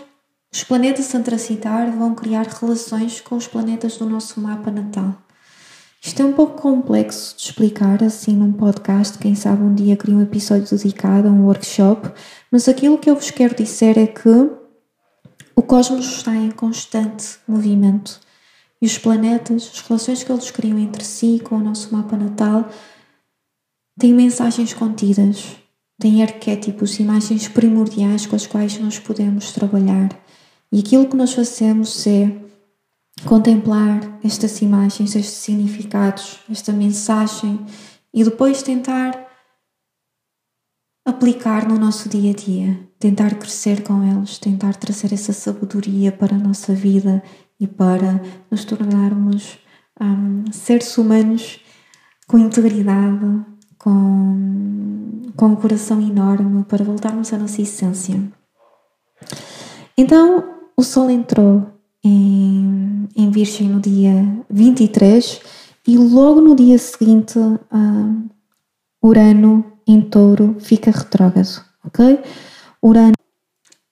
os 0.52 0.62
planetas 0.62 1.14
a 1.14 1.20
transitar 1.20 1.90
vão 1.90 2.14
criar 2.14 2.46
relações 2.46 3.20
com 3.20 3.36
os 3.36 3.48
planetas 3.48 3.96
do 3.96 4.08
nosso 4.08 4.38
mapa 4.38 4.70
natal. 4.70 5.16
Isto 6.04 6.20
é 6.20 6.24
um 6.24 6.32
pouco 6.32 6.60
complexo 6.60 7.36
de 7.36 7.44
explicar 7.44 8.02
assim 8.02 8.34
num 8.34 8.52
podcast, 8.52 9.16
quem 9.18 9.34
sabe 9.34 9.62
um 9.62 9.74
dia 9.74 9.96
crio 9.96 10.16
um 10.16 10.22
episódio 10.22 10.68
dedicado 10.68 11.28
a 11.28 11.30
um 11.30 11.46
workshop, 11.46 12.10
mas 12.50 12.68
aquilo 12.68 12.98
que 12.98 13.08
eu 13.08 13.14
vos 13.14 13.30
quero 13.30 13.54
dizer 13.54 13.96
é 13.96 14.06
que 14.06 14.50
o 15.54 15.62
cosmos 15.62 16.06
está 16.06 16.34
em 16.34 16.50
constante 16.50 17.38
movimento. 17.46 18.20
E 18.80 18.86
os 18.86 18.98
planetas, 18.98 19.70
as 19.72 19.80
relações 19.80 20.24
que 20.24 20.32
eles 20.32 20.50
criam 20.50 20.78
entre 20.78 21.04
si 21.04 21.40
com 21.42 21.56
o 21.56 21.60
nosso 21.62 21.94
mapa 21.94 22.16
natal, 22.16 22.68
têm 23.98 24.12
mensagens 24.12 24.74
contidas, 24.74 25.56
têm 26.00 26.22
arquétipos, 26.22 26.98
imagens 26.98 27.46
primordiais 27.46 28.26
com 28.26 28.34
as 28.34 28.46
quais 28.46 28.76
nós 28.78 28.98
podemos 28.98 29.52
trabalhar. 29.52 30.08
E 30.72 30.80
aquilo 30.80 31.06
que 31.06 31.16
nós 31.16 31.34
fazemos 31.34 32.06
é 32.06 32.34
contemplar 33.26 34.00
estas 34.24 34.62
imagens, 34.62 35.14
estes 35.14 35.34
significados, 35.34 36.40
esta 36.50 36.72
mensagem 36.72 37.64
e 38.12 38.24
depois 38.24 38.62
tentar 38.62 39.28
aplicar 41.04 41.68
no 41.68 41.78
nosso 41.78 42.08
dia 42.08 42.30
a 42.30 42.34
dia, 42.34 42.88
tentar 42.98 43.34
crescer 43.34 43.82
com 43.82 44.02
eles, 44.02 44.38
tentar 44.38 44.74
trazer 44.76 45.12
essa 45.12 45.32
sabedoria 45.32 46.10
para 46.10 46.36
a 46.36 46.38
nossa 46.38 46.74
vida 46.74 47.22
e 47.60 47.66
para 47.66 48.20
nos 48.50 48.64
tornarmos 48.64 49.58
um, 50.00 50.50
seres 50.52 50.96
humanos 50.96 51.60
com 52.26 52.38
integridade, 52.38 53.44
com, 53.78 55.22
com 55.36 55.46
um 55.46 55.56
coração 55.56 56.00
enorme, 56.00 56.64
para 56.64 56.84
voltarmos 56.84 57.32
à 57.32 57.36
nossa 57.36 57.60
essência. 57.60 58.22
Então, 59.98 60.51
o 60.82 60.84
Sol 60.84 61.08
entrou 61.08 61.64
em, 62.04 63.08
em 63.14 63.30
Virgem 63.30 63.68
no 63.68 63.78
dia 63.78 64.12
23 64.50 65.40
e 65.86 65.96
logo 65.96 66.40
no 66.40 66.56
dia 66.56 66.76
seguinte, 66.76 67.38
uh, 67.38 68.30
Urano 69.00 69.64
em 69.86 70.00
Touro 70.00 70.56
fica 70.58 70.90
retrógrado, 70.90 71.64
ok? 71.84 72.18
Urano 72.82 73.12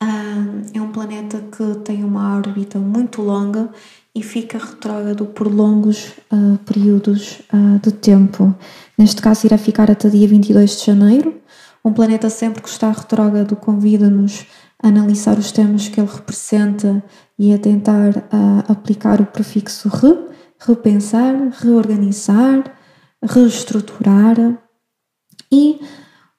uh, 0.03 0.63
é 0.75 0.83
um 0.83 0.91
planeta 0.91 1.41
que 1.57 1.79
tem 1.85 2.03
uma 2.03 2.37
órbita 2.37 2.81
muito 2.81 3.23
longa 3.23 3.71
e 4.13 4.21
fica 4.21 4.59
retrógrado 4.59 5.27
por 5.27 5.47
longos 5.47 6.09
uh, 6.33 6.59
períodos 6.67 7.41
de 7.81 7.93
tempo. 7.93 8.53
Neste 8.99 9.23
caso, 9.23 9.47
irá 9.47 9.57
ficar 9.57 9.89
até 9.89 10.09
dia 10.09 10.27
22 10.27 10.81
de 10.81 10.87
janeiro. 10.87 11.41
Um 11.85 11.93
planeta 11.93 12.29
sempre 12.29 12.63
que 12.63 12.69
está 12.69 12.91
retrógrado 12.91 13.57
convida-nos 13.57 14.47
a 14.83 14.89
analisar 14.89 15.39
os 15.39 15.51
temas 15.51 15.89
que 15.89 16.01
ele 16.01 16.11
representa 16.11 17.03
e 17.39 17.53
a 17.55 17.59
tentar 17.59 18.17
uh, 18.17 18.73
aplicar 18.73 19.21
o 19.21 19.27
prefixo 19.27 19.89
re, 19.89 20.15
repensar, 20.59 21.35
reorganizar, 21.61 22.65
reestruturar. 23.23 24.37
E 25.51 25.81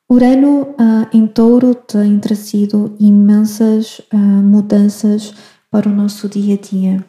Urano 0.09 0.61
uh, 0.61 1.07
em 1.11 1.25
touro 1.25 1.73
tem 1.73 2.19
trazido 2.19 2.95
imensas 2.99 3.99
uh, 4.13 4.17
mudanças 4.17 5.33
para 5.69 5.89
o 5.89 5.91
nosso 5.91 6.27
dia 6.27 6.55
a 6.55 6.57
dia. 6.57 7.05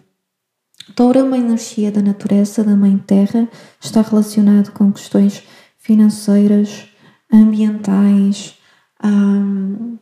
Touro 0.95 1.19
é 1.19 1.23
uma 1.23 1.39
energia 1.39 1.91
da 1.91 2.01
natureza, 2.01 2.63
da 2.63 2.77
Mãe 2.77 2.97
Terra, 2.99 3.49
está 3.81 4.03
relacionado 4.03 4.73
com 4.73 4.93
questões 4.93 5.43
financeiras, 5.79 6.89
ambientais, 7.33 8.55
um, 9.03 9.99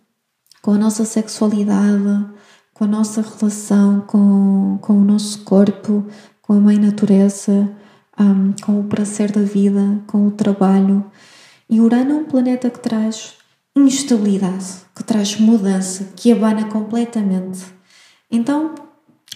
com 0.63 0.73
a 0.73 0.79
nossa 0.79 1.05
sexualidade, 1.05 2.27
com 2.75 2.85
a 2.85 2.89
nossa 2.89 3.23
relação 3.23 4.01
com, 4.07 4.79
com 4.81 4.95
o 4.95 5.05
nosso 5.05 5.45
corpo, 5.45 6.07
com 6.43 6.55
a 6.55 6.61
Mãe 6.61 6.79
Natureza, 6.79 7.71
um, 8.19 8.53
com 8.61 8.81
o 8.81 8.85
prazer 8.85 9.31
da 9.31 9.43
vida, 9.43 10.03
com 10.07 10.27
o 10.27 10.31
trabalho. 10.31 11.05
E 11.69 11.81
Urano 11.81 12.13
é 12.13 12.15
um 12.15 12.25
planeta 12.25 12.69
que 12.69 12.81
traz 12.81 13.35
instabilidade, 13.77 14.67
que 14.95 15.05
traz 15.05 15.39
mudança, 15.39 16.09
que 16.17 16.33
abana 16.33 16.65
completamente. 16.69 17.65
Então, 18.31 18.75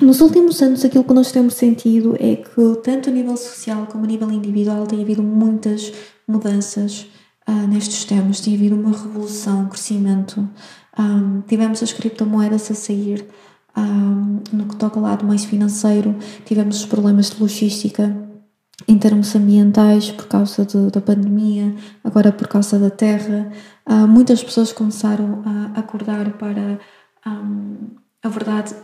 nos 0.00 0.20
últimos 0.20 0.60
anos, 0.60 0.84
aquilo 0.84 1.04
que 1.04 1.14
nós 1.14 1.30
temos 1.30 1.54
sentido 1.54 2.16
é 2.18 2.36
que, 2.36 2.80
tanto 2.82 3.10
a 3.10 3.12
nível 3.12 3.36
social 3.36 3.86
como 3.86 4.04
a 4.04 4.08
nível 4.08 4.30
individual, 4.30 4.86
tem 4.86 5.00
havido 5.00 5.22
muitas 5.22 5.92
mudanças 6.26 7.06
uh, 7.48 7.66
nestes 7.68 8.04
temas, 8.04 8.40
tem 8.40 8.54
havido 8.54 8.74
uma 8.74 8.90
revolução, 8.90 9.62
um 9.62 9.68
crescimento. 9.68 10.48
Um, 10.98 11.40
tivemos 11.42 11.82
as 11.82 11.92
criptomoedas 11.92 12.70
a 12.70 12.74
sair 12.74 13.26
um, 13.76 14.40
no 14.52 14.66
que 14.66 14.76
toca 14.76 14.98
ao 14.98 15.02
lado 15.02 15.26
mais 15.26 15.44
financeiro, 15.44 16.16
tivemos 16.44 16.80
os 16.80 16.86
problemas 16.86 17.30
de 17.30 17.40
logística 17.40 18.16
em 18.86 18.98
termos 18.98 19.34
ambientais 19.34 20.10
por 20.10 20.26
causa 20.26 20.64
de, 20.64 20.90
da 20.90 21.00
pandemia, 21.00 21.74
agora 22.02 22.32
por 22.32 22.48
causa 22.48 22.78
da 22.78 22.90
terra. 22.90 23.50
Uh, 23.86 24.06
muitas 24.06 24.42
pessoas 24.42 24.72
começaram 24.72 25.42
a 25.44 25.78
acordar 25.78 26.32
para 26.32 26.78
um, 27.26 27.76
a 28.22 28.28
verdade 28.28 28.74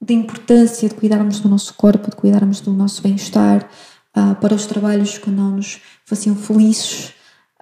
da 0.00 0.14
importância 0.14 0.88
de 0.88 0.94
cuidarmos 0.94 1.40
do 1.40 1.48
nosso 1.48 1.74
corpo, 1.74 2.10
de 2.10 2.16
cuidarmos 2.16 2.60
do 2.60 2.72
nosso 2.72 3.02
bem-estar, 3.02 3.68
uh, 4.16 4.34
para 4.36 4.54
os 4.54 4.66
trabalhos 4.66 5.18
que 5.18 5.30
não 5.30 5.52
nos 5.52 5.80
faziam 6.04 6.36
felizes 6.36 7.12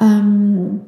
um, 0.00 0.80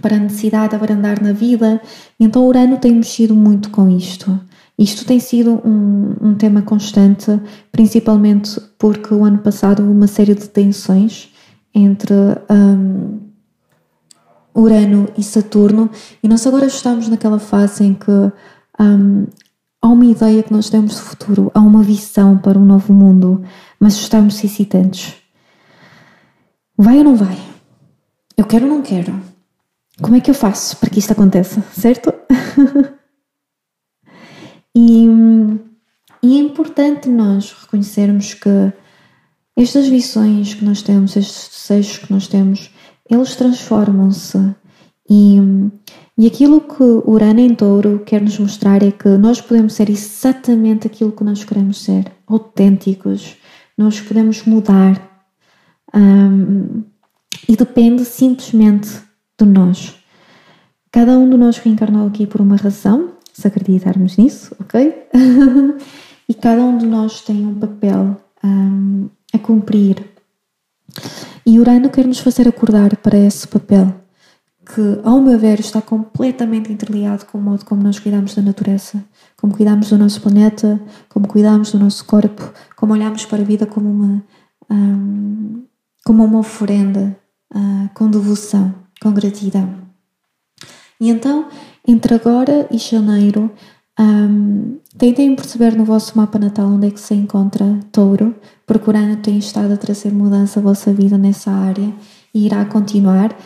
para 0.00 0.16
a 0.16 0.18
necessidade 0.18 0.70
de 0.70 0.76
abrandar 0.76 1.22
na 1.22 1.32
vida. 1.32 1.80
Então, 2.18 2.46
Urano 2.46 2.78
tem 2.78 2.94
mexido 2.94 3.34
muito 3.34 3.70
com 3.70 3.88
isto. 3.88 4.40
Isto 4.78 5.04
tem 5.04 5.20
sido 5.20 5.60
um, 5.64 6.16
um 6.20 6.34
tema 6.34 6.62
constante, 6.62 7.40
principalmente 7.70 8.60
porque 8.78 9.12
o 9.12 9.24
ano 9.24 9.38
passado 9.38 9.80
houve 9.80 9.92
uma 9.92 10.06
série 10.06 10.34
de 10.34 10.48
tensões 10.48 11.28
entre 11.74 12.14
um, 12.50 13.20
Urano 14.54 15.08
e 15.16 15.22
Saturno, 15.22 15.90
e 16.22 16.28
nós 16.28 16.46
agora 16.46 16.66
estamos 16.66 17.08
naquela 17.08 17.38
fase 17.38 17.84
em 17.84 17.94
que 17.94 18.10
um, 18.80 19.26
há 19.80 19.88
uma 19.88 20.04
ideia 20.04 20.42
que 20.42 20.52
nós 20.52 20.68
temos 20.68 20.96
de 20.96 21.00
futuro, 21.00 21.50
há 21.54 21.60
uma 21.60 21.82
visão 21.82 22.36
para 22.38 22.58
um 22.58 22.64
novo 22.64 22.92
mundo, 22.92 23.42
mas 23.80 23.94
estamos 23.94 24.42
hesitantes. 24.42 25.14
Vai 26.76 26.98
ou 26.98 27.04
não 27.04 27.16
vai? 27.16 27.51
Eu 28.36 28.44
quero 28.46 28.66
ou 28.66 28.70
não 28.70 28.82
quero? 28.82 29.20
Como 30.00 30.16
é 30.16 30.20
que 30.20 30.30
eu 30.30 30.34
faço 30.34 30.76
para 30.78 30.90
que 30.90 30.98
isto 30.98 31.12
aconteça, 31.12 31.60
certo? 31.72 32.12
e, 34.74 35.06
e 36.22 36.36
é 36.36 36.40
importante 36.40 37.08
nós 37.08 37.52
reconhecermos 37.52 38.34
que 38.34 38.72
estas 39.56 39.86
visões 39.86 40.54
que 40.54 40.64
nós 40.64 40.82
temos, 40.82 41.14
estes 41.14 41.50
desejos 41.50 41.98
que 41.98 42.12
nós 42.12 42.26
temos, 42.26 42.70
eles 43.08 43.36
transformam-se 43.36 44.38
e, 45.08 45.36
e 46.16 46.26
aquilo 46.26 46.62
que 46.62 46.82
Urano 46.82 47.40
em 47.40 47.54
Touro 47.54 48.02
quer 48.04 48.22
nos 48.22 48.38
mostrar 48.38 48.82
é 48.82 48.90
que 48.90 49.08
nós 49.10 49.40
podemos 49.40 49.74
ser 49.74 49.90
exatamente 49.90 50.86
aquilo 50.86 51.12
que 51.12 51.22
nós 51.22 51.44
queremos 51.44 51.82
ser, 51.82 52.10
autênticos, 52.26 53.36
nós 53.76 54.00
podemos 54.00 54.42
mudar. 54.44 55.10
Um, 55.94 56.84
e 57.48 57.56
depende 57.56 58.04
simplesmente 58.04 58.88
de 59.38 59.44
nós. 59.44 59.94
Cada 60.90 61.18
um 61.18 61.28
de 61.28 61.36
nós 61.36 61.58
reencarnou 61.58 62.06
aqui 62.06 62.26
por 62.26 62.40
uma 62.40 62.56
razão, 62.56 63.12
se 63.32 63.46
acreditarmos 63.46 64.16
nisso, 64.16 64.54
ok? 64.60 65.08
e 66.28 66.34
cada 66.34 66.62
um 66.62 66.76
de 66.76 66.86
nós 66.86 67.22
tem 67.22 67.46
um 67.46 67.54
papel 67.54 68.16
um, 68.44 69.08
a 69.32 69.38
cumprir. 69.38 70.04
E 71.46 71.58
Urano 71.58 71.88
quer 71.88 72.06
nos 72.06 72.20
fazer 72.20 72.46
acordar 72.46 72.96
para 72.96 73.16
esse 73.16 73.48
papel, 73.48 73.94
que, 74.64 75.00
ao 75.02 75.20
meu 75.20 75.38
ver, 75.38 75.58
está 75.58 75.80
completamente 75.80 76.70
interligado 76.70 77.24
com 77.26 77.38
o 77.38 77.40
modo 77.40 77.64
como 77.64 77.82
nós 77.82 77.98
cuidamos 77.98 78.34
da 78.34 78.42
natureza, 78.42 79.02
como 79.36 79.54
cuidamos 79.54 79.88
do 79.88 79.98
nosso 79.98 80.20
planeta, 80.20 80.80
como 81.08 81.26
cuidamos 81.26 81.72
do 81.72 81.78
nosso 81.78 82.04
corpo, 82.04 82.52
como 82.76 82.92
olhamos 82.92 83.24
para 83.24 83.42
a 83.42 83.44
vida 83.44 83.66
como 83.66 83.90
uma, 83.90 84.24
um, 84.70 85.64
como 86.04 86.24
uma 86.24 86.38
oferenda 86.38 87.16
uh, 87.54 87.90
com 87.94 88.08
devoção, 88.08 88.74
com 89.00 89.12
gratidão. 89.12 89.82
E 91.00 91.10
então, 91.10 91.48
entre 91.86 92.14
agora 92.14 92.68
e 92.70 92.78
janeiro, 92.78 93.50
um, 93.98 94.78
tentem 94.96 95.34
perceber 95.34 95.76
no 95.76 95.84
vosso 95.84 96.16
mapa 96.16 96.38
natal 96.38 96.68
onde 96.68 96.86
é 96.86 96.90
que 96.90 97.00
se 97.00 97.14
encontra 97.14 97.78
Touro, 97.90 98.34
porque 98.66 98.88
Urano 98.88 99.16
tem 99.16 99.38
estado 99.38 99.72
a 99.72 99.76
trazer 99.76 100.12
mudança 100.12 100.60
à 100.60 100.62
vossa 100.62 100.92
vida 100.92 101.18
nessa 101.18 101.50
área 101.50 101.92
e 102.34 102.46
irá 102.46 102.64
continuar 102.64 103.36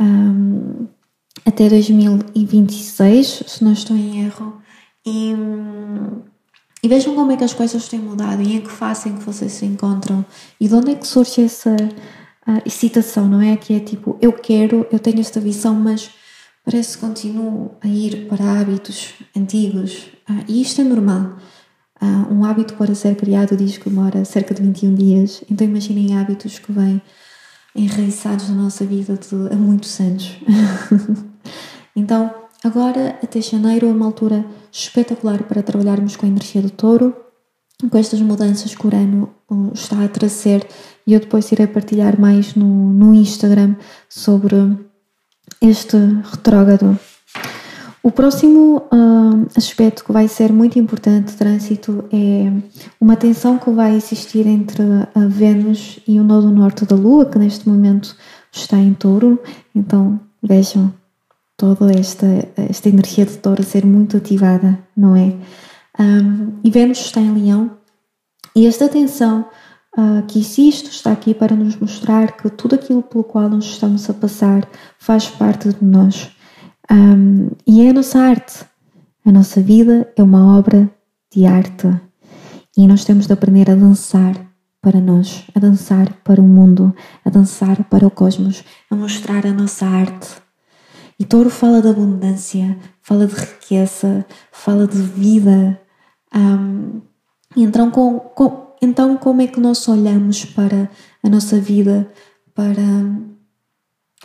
um, 0.00 0.86
até 1.44 1.68
2026, 1.68 3.44
se 3.46 3.64
não 3.64 3.72
estou 3.72 3.96
em 3.96 4.24
erro. 4.24 4.60
E, 5.06 5.34
e, 6.82 6.88
vejam 6.88 7.14
como 7.14 7.32
é 7.32 7.36
que 7.36 7.44
as 7.44 7.52
coisas 7.52 7.86
têm 7.88 8.00
mudado 8.00 8.40
e 8.40 8.56
em 8.56 8.60
que 8.62 8.70
fase 8.70 9.10
é 9.10 9.12
que 9.12 9.22
vocês 9.22 9.52
se 9.52 9.66
encontram 9.66 10.24
e 10.58 10.66
de 10.66 10.74
onde 10.74 10.92
é 10.92 10.94
que 10.94 11.06
surge 11.06 11.42
essa 11.42 11.76
uh, 12.46 12.62
excitação, 12.64 13.28
não 13.28 13.40
é? 13.40 13.56
Que 13.56 13.74
é 13.74 13.80
tipo, 13.80 14.16
eu 14.20 14.32
quero, 14.32 14.86
eu 14.90 14.98
tenho 14.98 15.20
esta 15.20 15.40
visão, 15.40 15.74
mas 15.74 16.10
parece 16.64 16.96
que 16.96 17.06
continuo 17.06 17.72
a 17.80 17.88
ir 17.88 18.26
para 18.28 18.60
hábitos 18.60 19.14
antigos. 19.36 20.08
Uh, 20.28 20.44
e 20.48 20.62
isto 20.62 20.80
é 20.80 20.84
normal. 20.84 21.36
Uh, 22.00 22.34
um 22.34 22.44
hábito 22.44 22.74
para 22.74 22.94
ser 22.94 23.14
criado 23.16 23.56
diz 23.56 23.78
que 23.78 23.88
demora 23.88 24.24
cerca 24.24 24.54
de 24.54 24.62
21 24.62 24.94
dias. 24.94 25.44
Então 25.50 25.66
imaginem 25.66 26.16
hábitos 26.16 26.58
que 26.58 26.72
vêm 26.72 27.00
enraizados 27.74 28.48
na 28.48 28.54
nossa 28.54 28.84
vida 28.84 29.16
de, 29.16 29.52
há 29.52 29.56
muitos 29.56 29.98
anos. 30.00 30.36
então, 31.96 32.32
agora 32.62 33.18
até 33.22 33.40
janeiro 33.40 33.88
é 33.88 33.90
uma 33.90 34.06
altura 34.06 34.44
espetacular 34.70 35.42
para 35.44 35.62
trabalharmos 35.62 36.16
com 36.16 36.26
a 36.26 36.28
energia 36.28 36.62
do 36.62 36.70
touro, 36.70 37.16
com 37.90 37.98
estas 37.98 38.20
mudanças 38.20 38.74
que 38.74 38.84
o 38.84 38.86
Urano 38.86 39.33
está 39.72 40.04
a 40.04 40.08
trazer 40.08 40.66
e 41.06 41.14
eu 41.14 41.20
depois 41.20 41.50
irei 41.52 41.66
partilhar 41.66 42.20
mais 42.20 42.54
no, 42.54 42.92
no 42.92 43.14
Instagram 43.14 43.76
sobre 44.08 44.56
este 45.60 45.96
retrógrado. 46.30 46.98
O 48.02 48.10
próximo 48.10 48.82
uh, 48.92 49.46
aspecto 49.56 50.04
que 50.04 50.12
vai 50.12 50.28
ser 50.28 50.52
muito 50.52 50.78
importante 50.78 51.32
de 51.32 51.38
trânsito 51.38 52.04
é 52.12 52.52
uma 53.00 53.16
tensão 53.16 53.58
que 53.58 53.70
vai 53.70 53.96
existir 53.96 54.46
entre 54.46 54.82
a 55.14 55.26
Vênus 55.26 55.98
e 56.06 56.20
o 56.20 56.24
nodo 56.24 56.50
norte 56.50 56.84
da 56.84 56.94
Lua, 56.94 57.24
que 57.24 57.38
neste 57.38 57.66
momento 57.66 58.14
está 58.52 58.76
em 58.76 58.92
touro. 58.92 59.42
Então 59.74 60.20
vejam 60.42 60.92
toda 61.56 61.90
esta, 61.98 62.26
esta 62.56 62.90
energia 62.90 63.24
de 63.24 63.38
touro 63.38 63.62
a 63.62 63.64
ser 63.64 63.86
muito 63.86 64.18
ativada, 64.18 64.78
não 64.94 65.16
é? 65.16 65.32
Um, 65.98 66.58
e 66.62 66.70
Vênus 66.70 66.98
está 66.98 67.22
em 67.22 67.32
Leão, 67.32 67.70
e 68.54 68.66
esta 68.66 68.88
tensão 68.88 69.48
uh, 69.96 70.22
que 70.26 70.38
existe 70.38 70.90
está 70.90 71.12
aqui 71.12 71.34
para 71.34 71.56
nos 71.56 71.76
mostrar 71.76 72.36
que 72.36 72.48
tudo 72.50 72.74
aquilo 72.74 73.02
pelo 73.02 73.24
qual 73.24 73.48
nós 73.48 73.64
estamos 73.64 74.08
a 74.08 74.14
passar 74.14 74.68
faz 74.98 75.28
parte 75.28 75.72
de 75.72 75.84
nós. 75.84 76.30
Um, 76.90 77.50
e 77.66 77.86
é 77.86 77.90
a 77.90 77.92
nossa 77.92 78.18
arte. 78.18 78.64
A 79.24 79.32
nossa 79.32 79.60
vida 79.60 80.12
é 80.16 80.22
uma 80.22 80.56
obra 80.56 80.90
de 81.32 81.46
arte. 81.46 81.88
E 82.76 82.86
nós 82.86 83.04
temos 83.04 83.26
de 83.26 83.32
aprender 83.32 83.70
a 83.70 83.74
dançar 83.74 84.34
para 84.80 85.00
nós, 85.00 85.44
a 85.54 85.58
dançar 85.58 86.12
para 86.22 86.40
o 86.40 86.44
mundo, 86.44 86.94
a 87.24 87.30
dançar 87.30 87.82
para 87.84 88.06
o 88.06 88.10
cosmos, 88.10 88.62
a 88.90 88.94
mostrar 88.94 89.46
a 89.46 89.52
nossa 89.52 89.86
arte. 89.86 90.28
E 91.18 91.24
Touro 91.24 91.48
fala 91.48 91.80
de 91.80 91.88
abundância, 91.88 92.76
fala 93.00 93.26
de 93.26 93.34
riqueza, 93.34 94.26
fala 94.52 94.86
de 94.86 95.00
vida, 95.00 95.80
um, 96.34 97.00
então, 97.62 97.90
com, 97.90 98.18
com, 98.18 98.74
então, 98.82 99.16
como 99.16 99.42
é 99.42 99.46
que 99.46 99.60
nós 99.60 99.86
olhamos 99.88 100.44
para 100.44 100.90
a 101.22 101.28
nossa 101.28 101.58
vida, 101.58 102.10
para, 102.54 102.82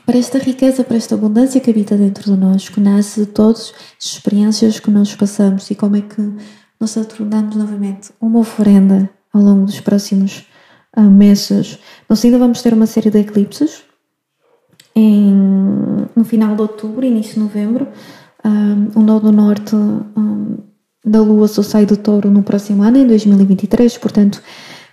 para 0.06 0.18
esta 0.18 0.38
riqueza, 0.38 0.84
para 0.84 0.98
esta 0.98 1.16
abundância 1.16 1.62
que 1.62 1.70
habita 1.70 1.96
dentro 1.96 2.32
de 2.32 2.38
nós, 2.38 2.70
que 2.70 2.80
nasce 2.80 3.22
de 3.22 3.28
todas 3.28 3.74
as 4.00 4.06
experiências 4.06 4.80
que 4.80 4.92
nós 4.92 5.16
passamos 5.16 5.70
e 5.70 5.76
como 5.76 5.96
é 5.96 6.02
que 6.02 6.34
nós 6.80 6.98
a 6.98 7.04
tornamos 7.04 7.56
novamente 7.56 8.12
uma 8.22 8.40
oferenda 8.40 9.10
ao 9.34 9.42
longo 9.42 9.66
dos 9.66 9.80
próximos 9.80 10.48
uh, 10.96 11.02
meses. 11.02 11.78
Nós 12.08 12.24
ainda 12.24 12.38
vamos 12.38 12.62
ter 12.62 12.74
uma 12.74 12.86
série 12.86 13.10
de 13.10 13.20
eclipses 13.20 13.84
em, 14.96 15.34
no 16.16 16.24
final 16.24 16.56
de 16.56 16.62
outubro, 16.62 17.06
início 17.06 17.36
de 17.36 17.40
novembro. 17.40 17.88
Um, 18.44 19.00
o 19.00 19.04
Nodo 19.04 19.32
Norte 19.32 19.76
um, 19.76 20.58
da 21.06 21.22
Lua 21.22 21.48
só 21.48 21.62
do 21.86 21.98
touro 21.98 22.30
no 22.30 22.44
próximo 22.44 22.84
ano, 22.84 22.98
em 22.98 23.08
2023, 23.08 23.98
portanto, 23.98 24.42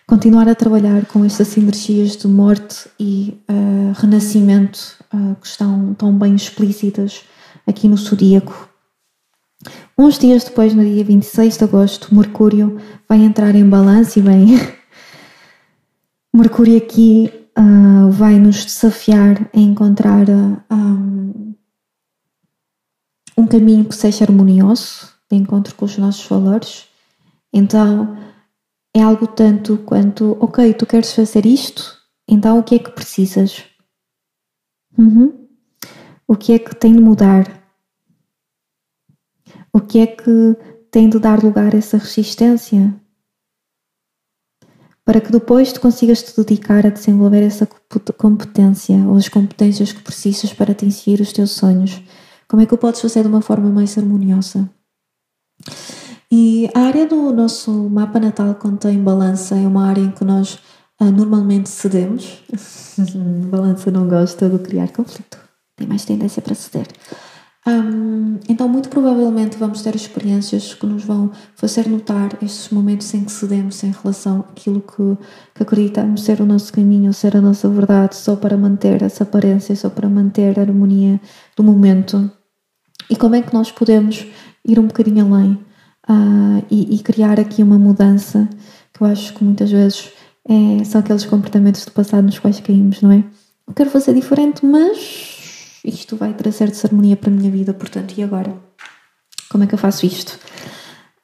continuar 0.07 0.49
a 0.49 0.55
trabalhar 0.55 1.05
com 1.07 1.25
estas 1.25 1.57
energias 1.57 2.17
de 2.17 2.29
morte 2.29 2.89
e 2.99 3.41
uh, 3.51 3.93
renascimento 4.01 4.79
uh, 5.13 5.35
que 5.41 5.47
estão 5.47 5.95
tão 5.95 6.17
bem 6.17 6.35
explícitas 6.35 7.25
aqui 7.67 7.89
no 7.89 7.97
zodíaco. 7.97 8.69
Uns 9.99 10.19
dias 10.19 10.45
depois, 10.45 10.75
no 10.75 10.85
dia 10.85 11.03
26 11.03 11.59
de 11.59 11.65
agosto, 11.65 12.15
Mercúrio 12.15 12.79
vai 13.09 13.19
entrar 13.19 13.55
em 13.55 13.69
balanço 13.69 14.19
e 14.19 14.23
bem. 14.23 14.47
Mercúrio 16.33 16.77
aqui 16.77 17.33
uh, 17.59 18.11
vai 18.11 18.39
nos 18.39 18.65
desafiar 18.65 19.51
a 19.53 19.59
encontrar 19.59 20.27
um, 20.71 21.55
um 23.37 23.47
caminho 23.47 23.87
que 23.87 23.95
seja 23.95 24.25
harmonioso, 24.25 25.16
de 25.31 25.37
encontro 25.37 25.75
com 25.75 25.85
os 25.85 25.97
nossos 25.99 26.27
valores. 26.27 26.89
Então 27.53 28.17
é 28.95 29.03
algo 29.03 29.27
tanto 29.27 29.79
quanto, 29.79 30.37
ok, 30.41 30.73
tu 30.75 30.87
queres 30.87 31.13
fazer 31.13 31.45
isto, 31.45 31.97
então 32.29 32.59
o 32.59 32.63
que 32.63 32.75
é 32.75 32.79
que 32.79 32.91
precisas? 32.91 33.65
Uhum. 34.97 35.49
O 36.27 36.35
que 36.35 36.53
é 36.55 36.59
que 36.59 36.75
tem 36.75 36.93
de 36.95 37.01
mudar? 37.01 37.63
O 39.73 39.81
que 39.81 39.99
é 39.99 40.07
que 40.07 40.57
tem 40.91 41.09
de 41.09 41.19
dar 41.19 41.43
lugar 41.43 41.75
a 41.75 41.79
essa 41.79 41.99
resistência? 41.99 42.95
Para 45.05 45.21
que 45.21 45.31
depois 45.31 45.73
tu 45.73 45.81
consigas 45.81 46.23
te 46.23 46.35
dedicar 46.43 46.85
a 46.87 46.91
desenvolver 46.91 47.43
essa 47.43 47.69
competência 48.17 48.97
ou 49.07 49.17
as 49.17 49.29
competências 49.29 49.93
que 49.93 50.03
precisas 50.03 50.53
para 50.53 50.73
atingir 50.73 51.21
os 51.21 51.33
teus 51.33 51.53
sonhos. 51.53 52.03
Como 52.49 52.63
é 52.63 52.67
que 52.67 52.75
o 52.75 52.79
podes 52.79 53.01
fazer 53.03 53.23
de 53.23 53.29
uma 53.29 53.43
forma 53.43 53.69
mais 53.69 53.97
harmoniosa? 53.97 54.69
E 56.31 56.69
a 56.75 56.81
área 56.81 57.07
do 57.07 57.33
nosso 57.33 57.71
mapa 57.89 58.19
natal 58.19 58.55
contém 58.57 59.03
balança, 59.03 59.55
é 59.55 59.67
uma 59.67 59.87
área 59.87 60.01
em 60.01 60.11
que 60.11 60.25
nós 60.25 60.59
uh, 61.01 61.05
normalmente 61.05 61.69
cedemos. 61.69 62.43
balança 63.51 63.91
não 63.91 64.09
gosta 64.09 64.49
de 64.49 64.59
criar 64.59 64.89
conflito, 64.89 65.39
tem 65.77 65.87
mais 65.87 66.05
tendência 66.05 66.43
para 66.43 66.55
ceder. 66.55 66.89
Um, 67.67 68.39
então, 68.49 68.69
muito 68.69 68.89
provavelmente, 68.89 69.57
vamos 69.57 69.83
ter 69.83 69.97
experiências 69.97 70.73
que 70.73 70.87
nos 70.87 71.03
vão 71.03 71.33
fazer 71.57 71.89
notar 71.89 72.39
estes 72.41 72.71
momentos 72.71 73.13
em 73.13 73.25
que 73.25 73.33
cedemos 73.33 73.83
em 73.83 73.91
relação 73.91 74.41
àquilo 74.41 74.81
que, 74.81 75.19
que 75.53 75.63
acreditamos 75.65 76.23
ser 76.23 76.41
o 76.41 76.47
nosso 76.47 76.73
caminho, 76.73 77.13
ser 77.13 77.37
a 77.37 77.41
nossa 77.41 77.69
verdade, 77.69 78.15
só 78.15 78.37
para 78.37 78.57
manter 78.57 79.03
essa 79.03 79.25
aparência, 79.25 79.75
só 79.75 79.91
para 79.91 80.09
manter 80.09 80.57
a 80.59 80.63
harmonia 80.63 81.21
do 81.57 81.65
momento. 81.65 82.31
E 83.11 83.17
como 83.17 83.35
é 83.35 83.43
que 83.43 83.53
nós 83.53 83.73
podemos 83.73 84.27
ir 84.67 84.79
um 84.79 84.87
bocadinho 84.87 85.25
além 85.25 85.53
uh, 86.09 86.65
e, 86.71 86.97
e, 86.97 86.99
criar 87.01 87.39
aqui 87.39 87.63
uma 87.63 87.79
mudança 87.79 88.49
que 88.93 89.03
eu 89.03 89.07
acho 89.07 89.35
que 89.35 89.45
muitas 89.45 89.71
vezes 89.71 90.11
é, 90.49 90.85
são 90.85 91.01
aqueles 91.01 91.25
comportamentos 91.27 91.85
do 91.85 91.93
passado 91.93 92.25
nos 92.25 92.39
quais 92.39 92.61
caímos, 92.61 93.03
não 93.03 93.13
é? 93.13 93.25
Eu 93.67 93.75
quero 93.75 93.91
fazer 93.91 94.15
diferente, 94.15 94.65
mas 94.65 95.81
isto 95.85 96.17
vai 96.17 96.33
trazer 96.35 96.71
desarmonia 96.71 97.17
para 97.17 97.31
a 97.31 97.33
minha 97.33 97.51
vida, 97.51 97.75
portanto, 97.75 98.15
e 98.17 98.23
agora? 98.23 98.57
Como 99.51 99.65
é 99.65 99.67
que 99.67 99.75
eu 99.75 99.79
faço 99.79 100.07
isto? 100.07 100.39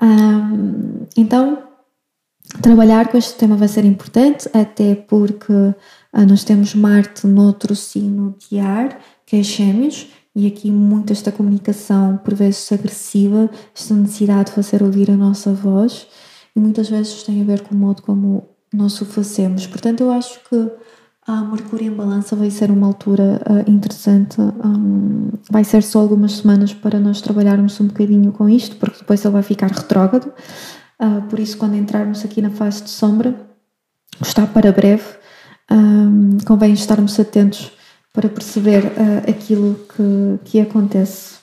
Um, 0.00 1.06
então, 1.16 1.62
trabalhar 2.60 3.08
com 3.08 3.16
este 3.16 3.34
tema 3.34 3.56
vai 3.56 3.68
ser 3.68 3.84
importante, 3.84 4.48
até 4.52 4.94
porque 4.94 5.52
uh, 5.52 6.26
nós 6.28 6.42
temos 6.44 6.74
Marte 6.74 7.26
noutro 7.26 7.74
signo 7.76 8.36
de 8.38 8.58
ar, 8.58 8.98
que 9.24 9.36
é 9.36 9.42
Gêmeos, 9.42 10.08
e 10.34 10.46
aqui 10.46 10.70
muito 10.70 11.12
esta 11.12 11.30
comunicação, 11.30 12.16
por 12.18 12.34
vezes 12.34 12.70
agressiva, 12.72 13.50
esta 13.74 13.94
necessidade 13.94 14.46
de 14.46 14.52
fazer 14.52 14.82
ouvir 14.82 15.10
a 15.10 15.16
nossa 15.16 15.52
voz, 15.52 16.06
e 16.56 16.60
muitas 16.60 16.88
vezes 16.88 17.22
tem 17.22 17.40
a 17.40 17.44
ver 17.44 17.62
com 17.62 17.74
o 17.74 17.78
modo 17.78 18.02
como 18.02 18.48
nós 18.72 19.00
o 19.00 19.04
fazemos. 19.04 19.66
Portanto, 19.66 20.02
eu 20.02 20.10
acho 20.10 20.40
que 20.48 20.70
a 21.26 21.40
Mercúrio 21.42 21.86
em 21.86 21.94
Balança 21.94 22.34
vai 22.34 22.50
ser 22.50 22.70
uma 22.70 22.86
altura 22.86 23.40
uh, 23.48 23.70
interessante. 23.70 24.40
Um, 24.40 25.30
vai 25.50 25.62
ser 25.62 25.82
só 25.82 26.00
algumas 26.00 26.32
semanas 26.38 26.74
para 26.74 26.98
nós 26.98 27.20
trabalharmos 27.20 27.80
um 27.80 27.86
bocadinho 27.86 28.32
com 28.32 28.48
isto, 28.48 28.76
porque 28.76 28.98
depois 28.98 29.24
ele 29.24 29.32
vai 29.32 29.42
ficar 29.42 29.70
retrógrado. 29.70 30.32
Uh, 31.00 31.22
por 31.28 31.38
isso, 31.38 31.56
quando 31.56 31.76
entrarmos 31.76 32.24
aqui 32.24 32.42
na 32.42 32.50
fase 32.50 32.82
de 32.82 32.90
sombra, 32.90 33.34
está 34.20 34.46
para 34.46 34.72
breve. 34.72 35.04
Um, 35.70 36.38
convém 36.44 36.72
estarmos 36.72 37.18
atentos 37.20 37.70
para 38.12 38.28
perceber 38.28 38.84
uh, 38.84 39.30
aquilo 39.30 39.74
que, 39.88 40.50
que 40.50 40.60
acontece. 40.60 41.36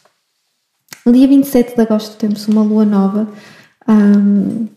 No 1.06 1.12
dia 1.12 1.28
27 1.28 1.76
de 1.76 1.82
agosto 1.82 2.18
temos 2.18 2.48
uma 2.48 2.62
lua 2.62 2.86
nova, 2.86 3.28
um, 3.88 4.68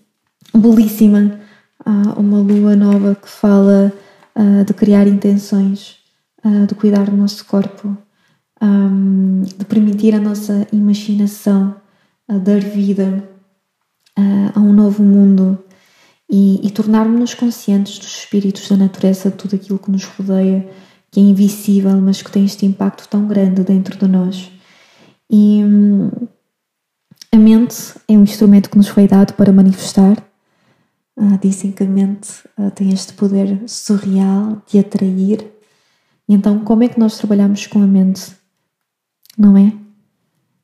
belíssima, 0.54 1.38
uh, 1.84 2.18
uma 2.18 2.38
lua 2.38 2.74
nova 2.74 3.14
que 3.14 3.28
fala 3.28 3.92
uh, 4.34 4.64
de 4.64 4.72
criar 4.72 5.06
intenções, 5.06 6.00
de 6.66 6.74
cuidar 6.74 7.04
do 7.04 7.16
nosso 7.16 7.44
corpo, 7.44 7.96
um, 8.60 9.42
de 9.42 9.64
permitir 9.64 10.12
a 10.12 10.18
nossa 10.18 10.66
imaginação 10.72 11.76
dar 12.26 12.58
vida 12.58 13.22
a 14.52 14.58
um 14.58 14.72
novo 14.72 15.04
mundo 15.04 15.56
e, 16.28 16.66
e 16.66 16.70
tornarmos-nos 16.72 17.34
conscientes 17.34 17.96
dos 18.00 18.18
espíritos 18.18 18.68
da 18.68 18.76
natureza, 18.76 19.30
de 19.30 19.36
tudo 19.36 19.54
aquilo 19.54 19.78
que 19.78 19.90
nos 19.90 20.04
rodeia 20.04 20.68
que 21.12 21.20
é 21.20 21.22
invisível, 21.22 22.00
mas 22.00 22.22
que 22.22 22.32
tem 22.32 22.46
este 22.46 22.64
impacto 22.64 23.06
tão 23.06 23.28
grande 23.28 23.62
dentro 23.62 23.98
de 23.98 24.08
nós. 24.08 24.50
E 25.30 25.62
hum, 25.62 26.10
a 27.30 27.36
mente 27.36 27.76
é 28.08 28.14
um 28.14 28.22
instrumento 28.22 28.70
que 28.70 28.78
nos 28.78 28.88
foi 28.88 29.06
dado 29.06 29.34
para 29.34 29.52
manifestar. 29.52 30.16
Ah, 31.14 31.36
dizem 31.36 31.70
que 31.70 31.82
a 31.82 31.86
mente 31.86 32.30
ah, 32.56 32.70
tem 32.70 32.90
este 32.94 33.12
poder 33.12 33.68
surreal 33.68 34.62
de 34.66 34.78
atrair. 34.78 35.52
Então, 36.26 36.64
como 36.64 36.82
é 36.82 36.88
que 36.88 36.98
nós 36.98 37.18
trabalhamos 37.18 37.66
com 37.66 37.82
a 37.82 37.86
mente? 37.86 38.34
Não 39.36 39.54
é? 39.56 39.70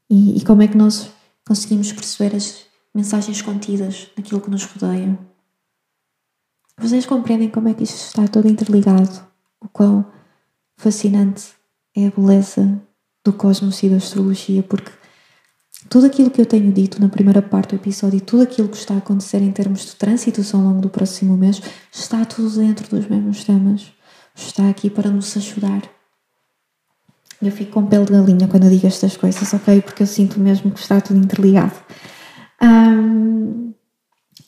E, 0.08 0.38
e 0.38 0.44
como 0.46 0.62
é 0.62 0.68
que 0.68 0.78
nós 0.78 1.10
conseguimos 1.46 1.92
perceber 1.92 2.34
as 2.34 2.64
mensagens 2.94 3.42
contidas 3.42 4.08
naquilo 4.16 4.40
que 4.40 4.50
nos 4.50 4.64
rodeia? 4.64 5.18
Vocês 6.78 7.04
compreendem 7.04 7.50
como 7.50 7.68
é 7.68 7.74
que 7.74 7.84
isto 7.84 7.96
está 7.96 8.26
todo 8.26 8.48
interligado? 8.48 9.26
O 9.60 9.68
quão 9.68 10.06
fascinante 10.78 11.48
é 11.94 12.06
a 12.06 12.10
beleza 12.10 12.80
do 13.24 13.32
cosmos 13.32 13.82
e 13.82 13.90
da 13.90 13.96
astrologia, 13.96 14.62
porque 14.62 14.90
tudo 15.90 16.06
aquilo 16.06 16.30
que 16.30 16.40
eu 16.40 16.46
tenho 16.46 16.72
dito 16.72 17.00
na 17.00 17.08
primeira 17.08 17.42
parte 17.42 17.70
do 17.70 17.80
episódio 17.80 18.16
e 18.16 18.20
tudo 18.20 18.44
aquilo 18.44 18.68
que 18.68 18.76
está 18.76 18.94
a 18.94 18.98
acontecer 18.98 19.42
em 19.42 19.52
termos 19.52 19.84
de 19.84 19.96
trânsitos 19.96 20.54
ao 20.54 20.60
longo 20.60 20.80
do 20.80 20.88
próximo 20.88 21.36
mês 21.36 21.60
está 21.92 22.24
tudo 22.24 22.48
dentro 22.56 22.88
dos 22.88 23.06
mesmos 23.08 23.44
temas. 23.44 23.92
Está 24.34 24.70
aqui 24.70 24.88
para 24.88 25.10
nos 25.10 25.36
ajudar. 25.36 25.82
Eu 27.42 27.52
fico 27.52 27.72
com 27.72 27.86
pele 27.86 28.04
de 28.04 28.12
galinha 28.12 28.48
quando 28.48 28.64
eu 28.64 28.70
digo 28.70 28.86
estas 28.86 29.16
coisas, 29.16 29.52
ok? 29.52 29.80
Porque 29.82 30.02
eu 30.02 30.06
sinto 30.06 30.40
mesmo 30.40 30.70
que 30.70 30.80
está 30.80 31.00
tudo 31.00 31.18
interligado. 31.18 31.74
Um, 32.62 33.72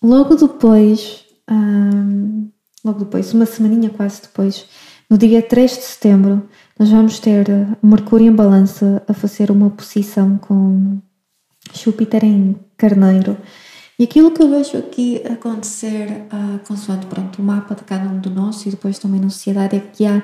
logo 0.03 0.35
depois, 0.35 1.25
um, 1.49 2.51
logo 2.85 3.01
depois, 3.01 3.33
uma 3.33 3.47
semaninha 3.47 3.91
quase 3.91 4.23
depois, 4.23 4.67
no 5.11 5.19
dia 5.19 5.43
3 5.43 5.71
de 5.73 5.83
setembro, 5.83 6.49
nós 6.79 6.89
vamos 6.89 7.19
ter 7.19 7.47
Mercúrio 7.83 8.29
em 8.29 8.33
balança 8.33 9.03
a 9.09 9.13
fazer 9.13 9.51
uma 9.51 9.69
posição 9.69 10.39
com 10.39 10.99
Júpiter 11.75 12.25
em 12.25 12.57
Carneiro. 12.77 13.37
E 13.99 14.05
aquilo 14.05 14.31
que 14.31 14.41
eu 14.41 14.49
vejo 14.49 14.79
aqui 14.79 15.21
acontecer, 15.27 16.27
uh, 16.33 16.61
consoante 16.67 17.07
pronto, 17.07 17.43
o 17.43 17.45
mapa 17.45 17.75
de 17.75 17.83
cada 17.83 18.09
um 18.09 18.21
de 18.21 18.31
nós 18.31 18.65
e 18.65 18.71
depois 18.71 19.01
também 19.01 19.21
na 19.21 19.29
sociedade, 19.29 19.77
é 19.77 19.81
que 19.81 20.07
há, 20.07 20.23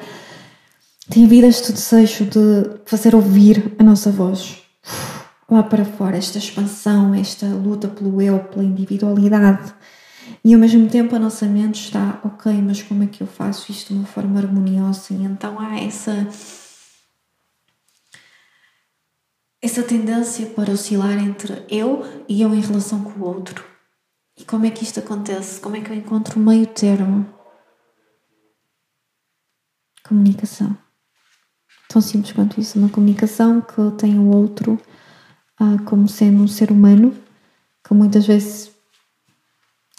tem 1.11 1.25
havido 1.25 1.49
este 1.49 1.73
desejo 1.73 2.25
de 2.25 2.81
fazer 2.87 3.15
ouvir 3.15 3.75
a 3.79 3.83
nossa 3.83 4.11
voz 4.11 4.63
lá 5.51 5.63
para 5.63 5.85
fora, 5.85 6.17
esta 6.17 6.39
expansão, 6.39 7.15
esta 7.15 7.47
luta 7.47 7.89
pelo 7.89 8.23
eu, 8.23 8.39
pela 8.39 8.65
individualidade. 8.65 9.75
E 10.45 10.55
ao 10.55 10.61
mesmo 10.61 10.89
tempo 10.89 11.15
a 11.15 11.19
nossa 11.19 11.47
mente 11.47 11.85
está, 11.85 12.21
ok, 12.25 12.53
mas 12.63 12.83
como 12.83 13.03
é 13.03 13.07
que 13.07 13.23
eu 13.23 13.27
faço 13.27 13.71
isto 13.71 13.93
de 13.93 13.99
uma 13.99 14.07
forma 14.07 14.39
harmoniosa? 14.39 15.13
E 15.13 15.23
então 15.23 15.59
há 15.59 15.81
essa 15.81 16.29
essa 19.61 19.83
tendência 19.83 20.47
para 20.47 20.73
oscilar 20.73 21.19
entre 21.19 21.65
eu 21.69 22.05
e 22.29 22.41
eu 22.43 22.55
em 22.55 22.61
relação 22.61 23.03
com 23.03 23.21
o 23.21 23.25
outro. 23.25 23.65
E 24.39 24.45
como 24.45 24.67
é 24.67 24.71
que 24.71 24.85
isto 24.85 25.01
acontece? 25.01 25.61
Como 25.61 25.77
é 25.77 25.81
que 25.81 25.91
eu 25.91 25.97
encontro 25.97 26.39
o 26.39 26.43
meio 26.43 26.67
termo? 26.67 27.27
Comunicação. 30.07 30.77
Tão 31.89 32.01
simples 32.01 32.33
quanto 32.33 32.61
isso. 32.61 32.79
Uma 32.79 32.89
comunicação 32.89 33.61
que 33.61 33.91
tem 33.99 34.19
o 34.19 34.29
outro 34.29 34.79
ah, 35.59 35.79
como 35.85 36.07
sendo 36.07 36.43
um 36.43 36.49
ser 36.49 36.71
humano 36.71 37.17
que 37.83 37.95
muitas 37.95 38.27
vezes 38.27 38.71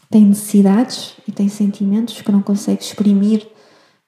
tem 0.10 0.26
necessidades 0.26 1.16
e 1.28 1.32
tem 1.32 1.50
sentimentos 1.50 2.22
que 2.22 2.32
não 2.32 2.42
consegue 2.42 2.82
exprimir 2.82 3.48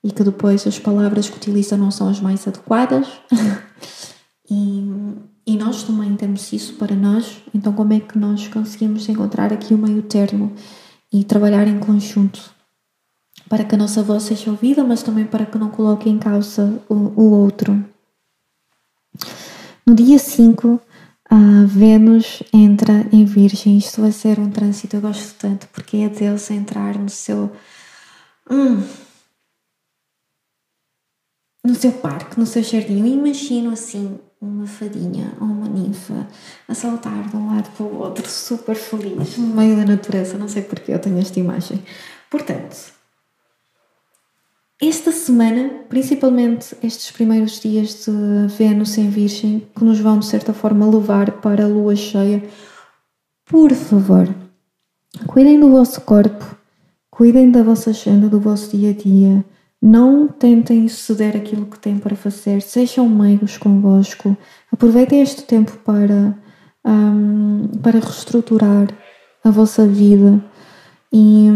e 0.04 0.12
que 0.12 0.24
depois 0.24 0.66
as 0.66 0.80
palavras 0.80 1.30
que 1.30 1.38
utiliza 1.38 1.76
não 1.76 1.92
são 1.92 2.08
as 2.08 2.20
mais 2.20 2.48
adequadas. 2.48 3.08
e 4.50 4.90
e 5.50 5.58
nós 5.58 5.82
também 5.82 6.16
temos 6.16 6.54
isso 6.54 6.76
para 6.76 6.96
nós, 6.96 7.42
então 7.56 7.74
como 7.74 7.92
é 7.92 8.00
que 8.00 8.20
nós 8.20 8.48
conseguimos 8.50 9.10
encontrar 9.10 9.52
aqui 9.52 9.74
o 9.74 9.80
meio 9.80 10.04
termo 10.04 10.54
e 11.12 11.24
trabalhar 11.24 11.68
em 11.68 11.80
conjunto 11.80 12.54
para 13.50 13.64
que 13.64 13.74
a 13.74 13.78
nossa 13.80 14.04
voz 14.04 14.22
seja 14.22 14.52
ouvida, 14.52 14.84
mas 14.84 15.02
também 15.02 15.26
para 15.26 15.48
que 15.48 15.58
não 15.58 15.72
coloque 15.72 16.08
em 16.08 16.20
causa 16.20 16.80
o, 16.88 16.94
o 16.94 17.32
outro. 17.32 17.84
No 19.88 19.96
dia 19.96 20.20
5, 20.20 20.80
a 21.30 21.66
Vênus 21.68 22.42
entra 22.52 23.06
em 23.12 23.24
Virgem. 23.24 23.78
Isto 23.78 24.02
vai 24.02 24.12
ser 24.12 24.40
um 24.40 24.50
trânsito, 24.50 24.96
eu 24.96 25.02
gosto 25.02 25.36
tanto, 25.38 25.68
porque 25.68 25.98
é 25.98 26.10
Deus 26.10 26.50
entrar 26.50 26.98
no 26.98 27.10
seu. 27.10 27.52
Hum, 28.50 28.84
no 31.64 31.76
seu 31.76 31.92
parque, 31.92 32.40
no 32.40 32.46
seu 32.46 32.64
jardim. 32.64 33.00
Eu 33.00 33.06
imagino 33.06 33.72
assim 33.72 34.20
uma 34.42 34.66
fadinha 34.66 35.34
ou 35.40 35.48
uma 35.48 35.68
ninfa 35.68 36.28
a 36.68 36.74
saltar 36.74 37.30
de 37.30 37.36
um 37.36 37.56
lado 37.56 37.70
para 37.76 37.86
o 37.86 37.98
outro, 38.00 38.28
super 38.28 38.76
feliz, 38.76 39.38
no 39.38 39.48
meio 39.48 39.76
da 39.76 39.86
natureza. 39.86 40.38
Não 40.38 40.48
sei 40.48 40.64
porque 40.64 40.92
eu 40.92 41.00
tenho 41.00 41.20
esta 41.20 41.40
imagem. 41.40 41.84
Portanto, 42.30 42.94
esta 44.82 45.12
semana, 45.12 45.70
principalmente 45.90 46.76
estes 46.82 47.12
primeiros 47.12 47.60
dias 47.60 48.06
de 48.06 48.48
Vênus 48.56 48.98
em 48.98 49.10
Virgem, 49.10 49.68
que 49.76 49.84
nos 49.84 50.00
vão 50.00 50.20
de 50.20 50.26
certa 50.26 50.54
forma 50.54 50.90
levar 50.90 51.34
para 51.42 51.66
a 51.66 51.68
lua 51.68 51.96
cheia, 51.98 52.42
por 53.46 53.74
favor, 53.74 54.34
cuidem 55.28 55.60
do 55.60 55.70
vosso 55.70 56.00
corpo, 56.02 56.56
cuidem 57.12 57.52
da 57.52 57.62
vossa 57.62 57.90
agenda, 57.90 58.30
do 58.30 58.40
vosso 58.40 58.78
dia 58.78 58.92
a 58.92 58.94
dia. 58.94 59.44
Não 59.82 60.28
tentem 60.28 60.88
ceder 60.88 61.36
aquilo 61.36 61.66
que 61.66 61.80
têm 61.80 61.98
para 61.98 62.16
fazer, 62.16 62.62
sejam 62.62 63.08
meigos 63.10 63.58
convosco, 63.58 64.38
aproveitem 64.72 65.22
este 65.22 65.44
tempo 65.44 65.78
para, 65.84 66.38
um, 66.86 67.68
para 67.82 68.00
reestruturar 68.00 68.88
a 69.44 69.50
vossa 69.50 69.86
vida 69.86 70.42
e, 71.12 71.48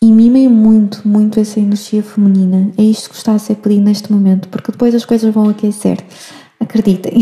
e 0.00 0.12
mimem 0.12 0.48
muito, 0.48 1.06
muito 1.06 1.40
essa 1.40 1.58
energia 1.58 2.02
feminina. 2.02 2.70
É 2.78 2.82
isto 2.82 3.10
que 3.10 3.16
está 3.16 3.32
a 3.32 3.38
ser 3.38 3.56
pedido 3.56 3.82
neste 3.82 4.12
momento, 4.12 4.48
porque 4.48 4.72
depois 4.72 4.94
as 4.94 5.04
coisas 5.04 5.32
vão 5.32 5.48
aquecer. 5.48 5.98
Acreditem. 6.60 7.14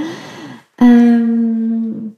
um, 0.80 2.12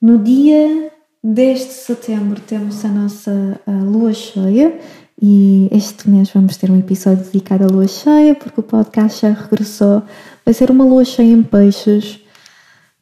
no 0.00 0.18
dia 0.18 0.92
10 1.22 1.58
de 1.58 1.72
setembro 1.72 2.40
temos 2.40 2.84
a 2.84 2.88
nossa 2.88 3.60
a 3.66 3.70
lua 3.70 4.12
cheia 4.12 4.76
e 5.20 5.68
este 5.70 6.10
mês 6.10 6.30
vamos 6.30 6.56
ter 6.56 6.68
um 6.70 6.78
episódio 6.78 7.24
dedicado 7.24 7.64
à 7.64 7.66
lua 7.68 7.86
cheia, 7.86 8.34
porque 8.34 8.58
o 8.58 8.64
podcast 8.64 9.22
já 9.22 9.32
regressou. 9.32 10.02
Vai 10.44 10.52
ser 10.52 10.70
uma 10.70 10.84
lua 10.84 11.04
cheia 11.04 11.32
em 11.32 11.42
peixes 11.42 12.20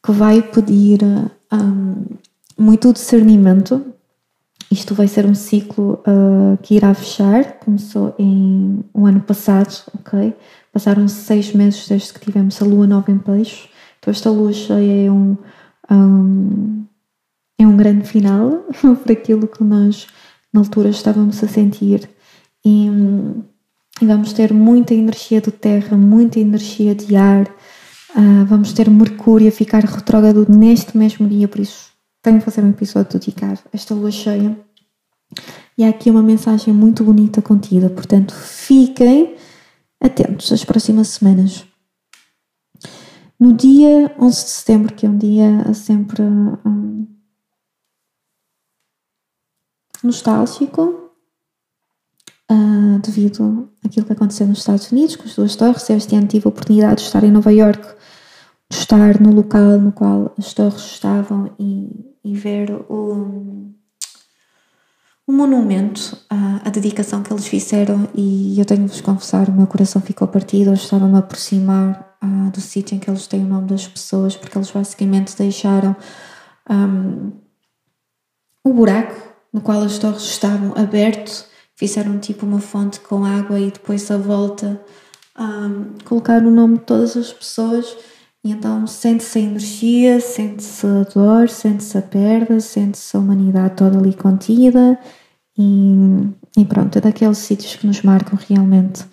que 0.04 0.12
vai 0.12 0.42
pedir 0.42 1.00
um, 1.52 2.04
muito 2.58 2.92
discernimento. 2.92 3.82
Isto 4.70 4.94
vai 4.94 5.08
ser 5.08 5.26
um 5.26 5.34
ciclo 5.34 6.00
uh, 6.06 6.56
que 6.62 6.76
irá 6.76 6.94
fechar, 6.94 7.58
começou 7.58 8.14
em 8.16 8.84
um 8.94 9.04
ano 9.04 9.20
passado, 9.20 9.82
ok? 9.98 10.32
Passaram 10.72 11.08
seis 11.08 11.52
meses 11.52 11.88
desde 11.88 12.12
que 12.12 12.20
tivemos 12.20 12.62
a 12.62 12.64
lua 12.64 12.86
nova 12.86 13.10
em 13.10 13.18
peixes. 13.18 13.68
Então 13.98 14.12
esta 14.12 14.30
lua 14.30 14.52
cheia 14.52 15.06
é 15.06 15.10
um, 15.10 15.36
um 15.90 16.84
é 17.58 17.66
um 17.66 17.76
grande 17.76 18.06
final 18.06 18.64
para 19.02 19.12
aquilo 19.12 19.48
que 19.48 19.62
nós 19.64 20.06
na 20.52 20.60
altura 20.60 20.88
estávamos 20.88 21.42
a 21.42 21.48
sentir 21.48 22.08
e, 22.64 22.86
e 24.00 24.06
vamos 24.06 24.32
ter 24.32 24.52
muita 24.52 24.94
energia 24.94 25.40
de 25.40 25.50
terra, 25.50 25.96
muita 25.96 26.40
energia 26.40 26.94
de 26.94 27.16
ar, 27.16 27.46
uh, 27.46 28.44
vamos 28.46 28.72
ter 28.72 28.88
Mercúrio 28.88 29.48
a 29.48 29.52
ficar 29.52 29.84
retrógrado 29.84 30.46
neste 30.48 30.96
mesmo 30.96 31.28
dia, 31.28 31.48
por 31.48 31.60
isso 31.60 31.89
tenho 32.22 32.38
que 32.38 32.44
fazer 32.44 32.62
um 32.62 32.70
episódio 32.70 33.18
dedicado 33.18 33.60
a 33.66 33.70
esta 33.72 33.94
lua 33.94 34.10
cheia. 34.10 34.58
E 35.76 35.84
há 35.84 35.88
aqui 35.88 36.10
uma 36.10 36.22
mensagem 36.22 36.74
muito 36.74 37.04
bonita 37.04 37.40
contida, 37.40 37.88
portanto 37.88 38.34
fiquem 38.34 39.36
atentos 40.00 40.52
às 40.52 40.64
próximas 40.64 41.08
semanas. 41.08 41.64
No 43.38 43.54
dia 43.54 44.14
11 44.18 44.44
de 44.44 44.50
setembro, 44.50 44.94
que 44.94 45.06
é 45.06 45.08
um 45.08 45.16
dia 45.16 45.72
sempre 45.72 46.22
um, 46.22 47.06
nostálgico 50.02 51.10
uh, 52.50 52.98
devido 53.02 53.70
àquilo 53.84 54.04
que 54.04 54.12
aconteceu 54.12 54.46
nos 54.46 54.58
Estados 54.58 54.92
Unidos 54.92 55.16
com 55.16 55.24
as 55.24 55.34
duas 55.34 55.56
torres. 55.56 55.88
Este 55.88 56.16
ano 56.16 56.26
tive 56.26 56.46
a 56.46 56.50
oportunidade 56.50 56.96
de 56.96 57.06
estar 57.06 57.24
em 57.24 57.30
Nova 57.30 57.52
York, 57.52 57.82
de 58.68 58.76
estar 58.76 59.18
no 59.18 59.32
local 59.32 59.80
no 59.80 59.92
qual 59.92 60.34
as 60.36 60.52
torres 60.52 60.82
estavam 60.82 61.54
e, 61.58 62.09
e 62.24 62.34
ver 62.34 62.70
o, 62.88 63.72
o 65.26 65.32
monumento 65.32 66.18
à, 66.28 66.68
à, 66.68 66.70
dedicação 66.70 67.22
que 67.22 67.32
eles 67.32 67.46
fizeram. 67.46 68.08
E 68.14 68.58
eu 68.58 68.64
tenho 68.64 68.84
de 68.84 68.88
vos 68.88 69.00
confessar, 69.00 69.48
o 69.48 69.52
meu 69.52 69.66
coração 69.66 70.00
ficou 70.02 70.28
partido, 70.28 70.70
eu 70.70 70.74
estava-me 70.74 71.16
a 71.16 71.18
aproximar 71.18 72.16
uh, 72.22 72.50
do 72.50 72.60
sítio 72.60 72.96
em 72.96 72.98
que 72.98 73.08
eles 73.08 73.26
têm 73.26 73.44
o 73.44 73.48
nome 73.48 73.68
das 73.68 73.86
pessoas, 73.86 74.36
porque 74.36 74.56
eles 74.56 74.70
basicamente 74.70 75.36
deixaram 75.36 75.96
um, 76.68 77.32
o 78.64 78.72
buraco 78.72 79.30
no 79.52 79.60
qual 79.60 79.82
as 79.82 79.98
torres 79.98 80.22
estavam 80.22 80.74
aberto, 80.76 81.44
fizeram 81.74 82.18
tipo 82.18 82.46
uma 82.46 82.60
fonte 82.60 83.00
com 83.00 83.24
água 83.24 83.58
e 83.58 83.70
depois 83.70 84.10
a 84.10 84.16
volta 84.16 84.80
um, 85.38 85.94
colocaram 86.04 86.48
o 86.48 86.50
nome 86.50 86.78
de 86.78 86.84
todas 86.84 87.16
as 87.16 87.32
pessoas 87.32 87.96
e 88.42 88.50
então 88.50 88.86
sente-se 88.86 89.38
a 89.38 89.42
energia, 89.42 90.20
sente-se 90.20 90.86
a 90.86 91.02
dor, 91.04 91.48
sente-se 91.48 91.98
a 91.98 92.02
perda, 92.02 92.58
sente-se 92.60 93.16
a 93.16 93.20
humanidade 93.20 93.76
toda 93.76 93.98
ali 93.98 94.14
contida 94.14 94.98
e, 95.58 95.94
e 96.56 96.64
pronto, 96.64 96.96
é 96.96 97.00
daqueles 97.00 97.38
sítios 97.38 97.76
que 97.76 97.86
nos 97.86 98.02
marcam 98.02 98.38
realmente. 98.48 99.04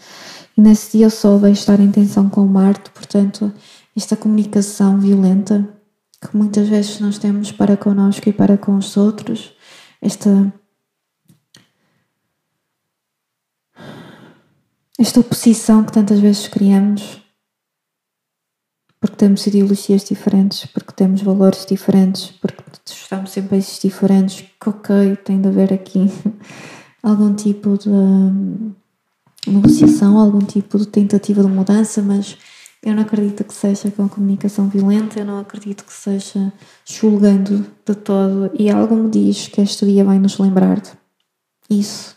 E 0.58 0.62
nesse 0.62 0.98
dia 0.98 1.08
eu 1.08 1.10
soube 1.10 1.52
estar 1.52 1.80
em 1.80 1.92
tensão 1.92 2.30
com 2.30 2.46
Marte, 2.48 2.90
portanto, 2.92 3.52
esta 3.96 4.16
comunicação 4.16 4.98
violenta 5.00 5.68
que 6.22 6.36
muitas 6.36 6.68
vezes 6.68 7.00
nós 7.00 7.18
temos 7.18 7.52
para 7.52 7.78
connosco 7.78 8.28
e 8.30 8.34
para 8.34 8.58
com 8.58 8.76
os 8.78 8.96
outros, 8.98 9.54
esta 10.02 10.52
esta 15.00 15.20
oposição 15.20 15.84
que 15.84 15.92
tantas 15.92 16.20
vezes 16.20 16.48
criamos 16.48 17.22
porque 19.00 19.16
temos 19.16 19.46
ideologias 19.46 20.04
diferentes, 20.04 20.66
porque 20.66 20.92
temos 20.94 21.22
valores 21.22 21.66
diferentes, 21.66 22.32
porque 22.42 22.64
estamos 22.86 23.36
em 23.38 23.44
países 23.44 23.80
diferentes, 23.80 24.42
que 24.60 24.70
ok, 24.70 25.16
tem 25.24 25.40
de 25.40 25.48
haver 25.48 25.74
aqui 25.74 26.12
algum 27.04 27.34
tipo 27.34 27.78
de 27.78 27.90
negociação, 29.48 30.18
algum 30.18 30.40
tipo 30.40 30.78
de 30.78 30.88
tentativa 30.88 31.42
de 31.42 31.48
mudança, 31.48 32.02
mas 32.02 32.38
eu 32.84 32.94
não 32.94 33.04
acredito 33.04 33.44
que 33.44 33.54
seja 33.54 33.92
com 33.92 34.10
comunicação 34.10 34.68
violenta, 34.68 35.20
eu 35.20 35.26
não 35.26 35.40
acredito 35.40 35.84
que 35.86 35.94
seja 35.94 36.52
julgando 36.86 37.66
de 37.86 37.96
todo, 37.96 38.52
e 38.58 38.70
algo 38.70 38.96
me 38.96 39.10
diz 39.10 39.48
que 39.48 39.62
este 39.62 39.86
dia 39.86 40.04
vai 40.04 40.20
nos 40.20 40.38
lembrar 40.38 40.80
de 40.82 40.92
isso. 41.70 42.17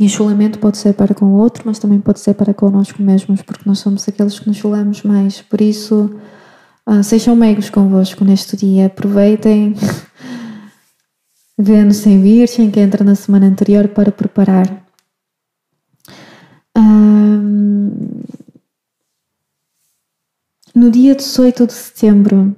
E 0.00 0.06
o 0.06 0.08
julgamento 0.08 0.58
pode 0.58 0.78
ser 0.78 0.94
para 0.94 1.14
com 1.14 1.26
o 1.26 1.38
outro, 1.38 1.64
mas 1.66 1.78
também 1.78 2.00
pode 2.00 2.20
ser 2.20 2.34
para 2.34 2.54
connosco 2.54 3.02
mesmos, 3.02 3.42
porque 3.42 3.62
nós 3.66 3.78
somos 3.78 4.08
aqueles 4.08 4.38
que 4.38 4.48
nos 4.48 4.56
julgamos 4.56 5.02
mais. 5.02 5.42
Por 5.42 5.60
isso, 5.60 6.10
uh, 6.86 7.02
sejam 7.02 7.36
meigos 7.36 7.68
convosco 7.68 8.24
neste 8.24 8.56
dia, 8.56 8.86
aproveitem 8.86 9.74
Vênus 11.58 11.98
sem 11.98 12.22
Virgem, 12.22 12.70
que 12.70 12.80
entra 12.80 13.04
na 13.04 13.14
semana 13.14 13.46
anterior 13.46 13.86
para 13.88 14.10
preparar. 14.10 14.82
Um, 16.76 18.22
no 20.74 20.90
dia 20.90 21.14
18 21.14 21.66
de 21.66 21.72
setembro, 21.74 22.56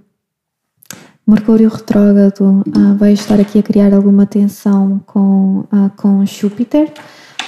Mercúrio 1.26 1.70
retrógrado 1.70 2.62
uh, 2.66 2.96
vai 2.96 3.14
estar 3.14 3.40
aqui 3.40 3.58
a 3.58 3.62
criar 3.62 3.94
alguma 3.94 4.26
tensão 4.26 5.00
com, 5.06 5.60
uh, 5.60 5.90
com 5.96 6.24
Júpiter. 6.26 6.92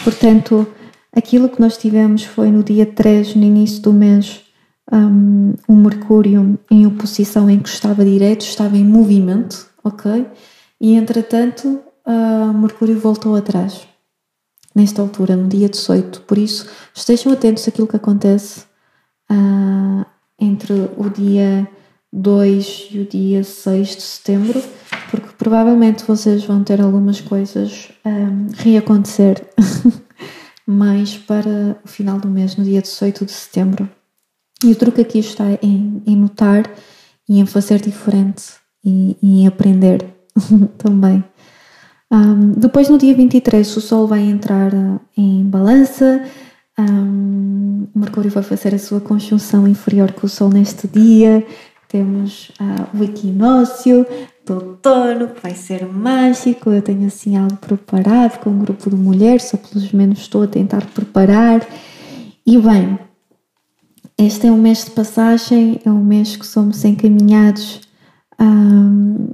Portanto, 0.07 0.65
aquilo 1.13 1.49
que 1.49 1.61
nós 1.61 1.77
tivemos 1.77 2.23
foi 2.23 2.49
no 2.53 2.63
dia 2.63 2.87
3, 2.87 3.35
no 3.35 3.43
início 3.43 3.83
do 3.83 3.93
mês, 3.93 4.41
um, 4.93 5.55
um 5.69 5.75
Mercúrio 5.75 6.57
em 6.71 6.87
oposição 6.87 7.51
em 7.51 7.59
que 7.59 7.69
estava 7.69 8.05
direto, 8.05 8.43
estava 8.43 8.77
em 8.77 8.85
movimento, 8.85 9.69
ok? 9.83 10.25
E 10.81 10.95
entretanto, 10.95 11.83
uh, 12.07 12.57
Mercúrio 12.57 13.01
voltou 13.01 13.35
atrás, 13.35 13.85
nesta 14.73 15.03
altura, 15.03 15.35
no 15.35 15.49
dia 15.49 15.69
18. 15.69 16.21
Por 16.21 16.39
isso, 16.39 16.71
estejam 16.95 17.33
atentos 17.33 17.67
àquilo 17.67 17.89
que 17.89 17.97
acontece 17.97 18.61
uh, 19.29 20.07
entre 20.39 20.73
o 20.97 21.11
dia 21.11 21.69
2 22.13 22.91
e 22.93 23.01
o 23.01 23.07
dia 23.07 23.43
6 23.43 23.89
de 23.89 24.03
setembro, 24.03 24.63
provavelmente 25.47 26.03
vocês 26.03 26.45
vão 26.45 26.65
ter 26.65 26.81
algumas 26.81 27.21
coisas 27.21 27.89
um, 28.05 28.49
reacontecer 28.57 29.47
mais 30.67 31.17
para 31.17 31.79
o 31.85 31.89
final 31.89 32.19
do 32.19 32.27
mês, 32.27 32.57
no 32.57 32.65
dia 32.65 32.83
18 32.83 33.25
de 33.25 33.31
setembro. 33.31 33.89
E 34.65 34.73
o 34.73 34.75
truque 34.75 35.03
aqui 35.03 35.21
está 35.21 35.45
em, 35.63 36.03
em 36.05 36.17
notar 36.17 36.69
e 37.29 37.39
em 37.39 37.47
fazer 37.47 37.81
diferente 37.81 38.55
e, 38.85 39.17
e 39.23 39.43
em 39.43 39.47
aprender 39.47 40.05
também. 40.79 41.23
Um, 42.11 42.51
depois, 42.51 42.89
no 42.89 42.99
dia 42.99 43.15
23, 43.15 43.77
o 43.77 43.81
Sol 43.81 44.09
vai 44.09 44.23
entrar 44.23 44.73
em 45.17 45.45
balança 45.45 46.25
um, 46.79 47.87
Mercúrio 47.95 48.31
vai 48.31 48.43
fazer 48.43 48.75
a 48.75 48.79
sua 48.79 49.01
conjunção 49.01 49.67
inferior 49.67 50.13
com 50.13 50.27
o 50.27 50.29
Sol 50.29 50.51
neste 50.51 50.87
dia. 50.87 51.47
Temos 51.97 52.51
uh, 52.61 52.95
o 52.95 53.05
equinócio 53.05 54.07
do 54.45 54.53
outono, 54.53 55.29
que 55.29 55.41
vai 55.41 55.55
ser 55.55 55.87
mágico. 55.87 56.69
Eu 56.69 56.83
tenho 56.83 57.07
assim 57.07 57.39
algo 57.39 57.57
preparado 57.57 58.39
com 58.41 58.51
um 58.51 58.59
grupo 58.59 58.91
de 58.91 58.97
mulheres, 58.97 59.51
ou 59.55 59.59
pelo 59.59 59.97
menos 59.97 60.19
estou 60.19 60.43
a 60.43 60.47
tentar 60.47 60.85
preparar. 60.89 61.67
E 62.47 62.59
bem, 62.59 62.99
este 64.19 64.47
é 64.47 64.53
um 64.53 64.61
mês 64.61 64.85
de 64.85 64.91
passagem, 64.91 65.81
é 65.87 65.91
um 65.91 66.05
mês 66.05 66.37
que 66.37 66.45
somos 66.45 66.85
encaminhados. 66.85 67.81
Um, 68.39 69.31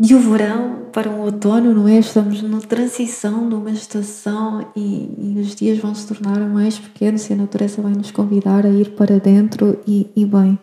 de 0.00 0.14
o 0.14 0.20
verão 0.20 0.86
para 0.92 1.10
o 1.10 1.22
outono, 1.22 1.74
não 1.74 1.88
é? 1.88 1.98
Estamos 1.98 2.40
na 2.42 2.60
transição 2.60 3.48
de 3.48 3.54
uma 3.56 3.70
estação 3.70 4.70
e, 4.76 5.10
e, 5.18 5.40
os 5.40 5.56
dias 5.56 5.78
vão 5.78 5.94
se 5.94 6.06
tornar 6.06 6.38
mais 6.48 6.78
pequenos 6.78 7.28
e 7.28 7.32
a 7.32 7.36
natureza 7.36 7.82
vai 7.82 7.92
nos 7.92 8.12
convidar 8.12 8.64
a 8.64 8.68
ir 8.68 8.90
para 8.92 9.18
dentro 9.18 9.78
e, 9.86 10.08
e, 10.14 10.24
bem, 10.24 10.56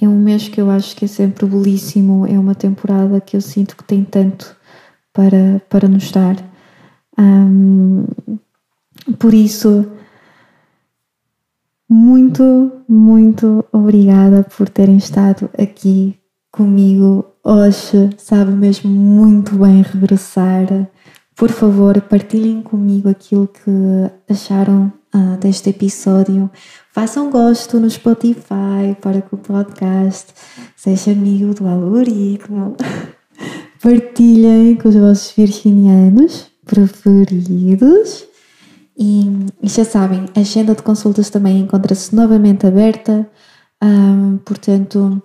é 0.00 0.08
um 0.08 0.16
mês 0.16 0.48
que 0.48 0.60
eu 0.60 0.70
acho 0.70 0.94
que 0.94 1.06
é 1.06 1.08
sempre 1.08 1.44
belíssimo, 1.44 2.24
é 2.26 2.38
uma 2.38 2.54
temporada 2.54 3.20
que 3.20 3.36
eu 3.36 3.40
sinto 3.40 3.76
que 3.76 3.82
tem 3.82 4.04
tanto 4.04 4.56
para, 5.12 5.60
para 5.68 5.88
nos 5.88 6.12
dar. 6.12 6.36
Um, 7.18 8.04
por 9.18 9.34
isso, 9.34 9.90
muito, 11.90 12.70
muito 12.88 13.64
obrigada 13.72 14.44
por 14.44 14.68
terem 14.68 14.98
estado 14.98 15.50
aqui 15.58 16.16
comigo 16.50 17.24
hoje, 17.44 18.10
sabe 18.16 18.52
mesmo 18.52 18.90
muito 18.90 19.56
bem 19.56 19.82
regressar. 19.82 20.88
Por 21.36 21.50
favor, 21.50 22.00
partilhem 22.02 22.62
comigo 22.62 23.08
aquilo 23.08 23.46
que 23.46 24.32
acharam 24.32 24.92
uh, 25.14 25.36
deste 25.38 25.70
episódio. 25.70 26.50
Façam 26.92 27.30
gosto 27.30 27.78
no 27.78 27.88
Spotify 27.88 28.96
para 29.00 29.22
que 29.22 29.34
o 29.34 29.38
podcast 29.38 30.32
seja 30.76 31.12
amigo 31.12 31.54
do 31.54 31.68
algoritmo. 31.68 32.76
Partilhem 33.80 34.74
com 34.74 34.88
os 34.88 34.96
vossos 34.96 35.32
virginianos 35.36 36.50
preferidos. 36.66 38.26
E, 38.98 39.46
já 39.62 39.84
sabem, 39.84 40.26
a 40.36 40.40
agenda 40.40 40.74
de 40.74 40.82
consultas 40.82 41.30
também 41.30 41.60
encontra-se 41.60 42.12
novamente 42.16 42.66
aberta. 42.66 43.30
Ah, 43.80 44.34
portanto, 44.44 45.22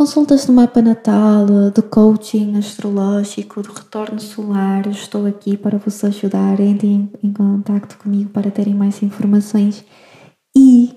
Consultas 0.00 0.46
do 0.46 0.54
mapa 0.54 0.80
natal, 0.80 1.44
de 1.74 1.82
coaching 1.82 2.56
astrológico, 2.56 3.60
de 3.60 3.68
retorno 3.68 4.18
solar, 4.18 4.86
estou 4.86 5.26
aqui 5.26 5.58
para 5.58 5.76
vos 5.76 6.02
ajudar. 6.02 6.58
Entrem 6.58 7.12
em 7.22 7.30
contato 7.30 7.98
comigo 7.98 8.30
para 8.30 8.50
terem 8.50 8.72
mais 8.72 9.02
informações. 9.02 9.84
E 10.56 10.96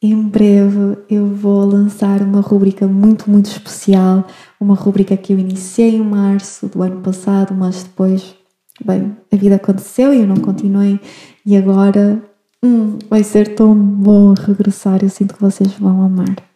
em 0.00 0.22
breve 0.22 0.98
eu 1.10 1.26
vou 1.26 1.64
lançar 1.64 2.22
uma 2.22 2.40
rubrica 2.40 2.86
muito, 2.86 3.28
muito 3.28 3.46
especial, 3.46 4.24
uma 4.60 4.76
rubrica 4.76 5.16
que 5.16 5.32
eu 5.32 5.38
iniciei 5.40 5.96
em 5.96 6.04
março 6.04 6.68
do 6.68 6.80
ano 6.80 7.00
passado, 7.02 7.52
mas 7.52 7.82
depois, 7.82 8.36
bem, 8.84 9.16
a 9.32 9.36
vida 9.36 9.56
aconteceu 9.56 10.14
e 10.14 10.20
eu 10.20 10.28
não 10.28 10.36
continuei. 10.36 11.00
E 11.44 11.56
agora 11.56 12.22
hum, 12.64 13.00
vai 13.10 13.24
ser 13.24 13.56
tão 13.56 13.74
bom 13.74 14.32
regressar, 14.32 15.00
eu 15.02 15.10
sinto 15.10 15.34
que 15.34 15.40
vocês 15.40 15.72
vão 15.72 16.04
amar. 16.04 16.47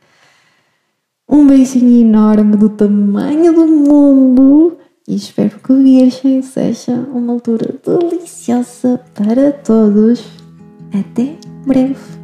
Um 1.32 1.46
beijinho 1.46 2.02
enorme 2.02 2.58
do 2.58 2.68
tamanho 2.68 3.54
do 3.54 3.66
mundo 3.66 4.76
e 5.08 5.14
espero 5.14 5.58
que 5.60 5.72
o 5.72 5.82
Virgem 5.82 6.42
seja 6.42 6.92
uma 6.92 7.32
altura 7.32 7.74
deliciosa 7.82 9.00
para 9.14 9.50
todos. 9.50 10.22
Até 10.92 11.38
breve! 11.66 12.21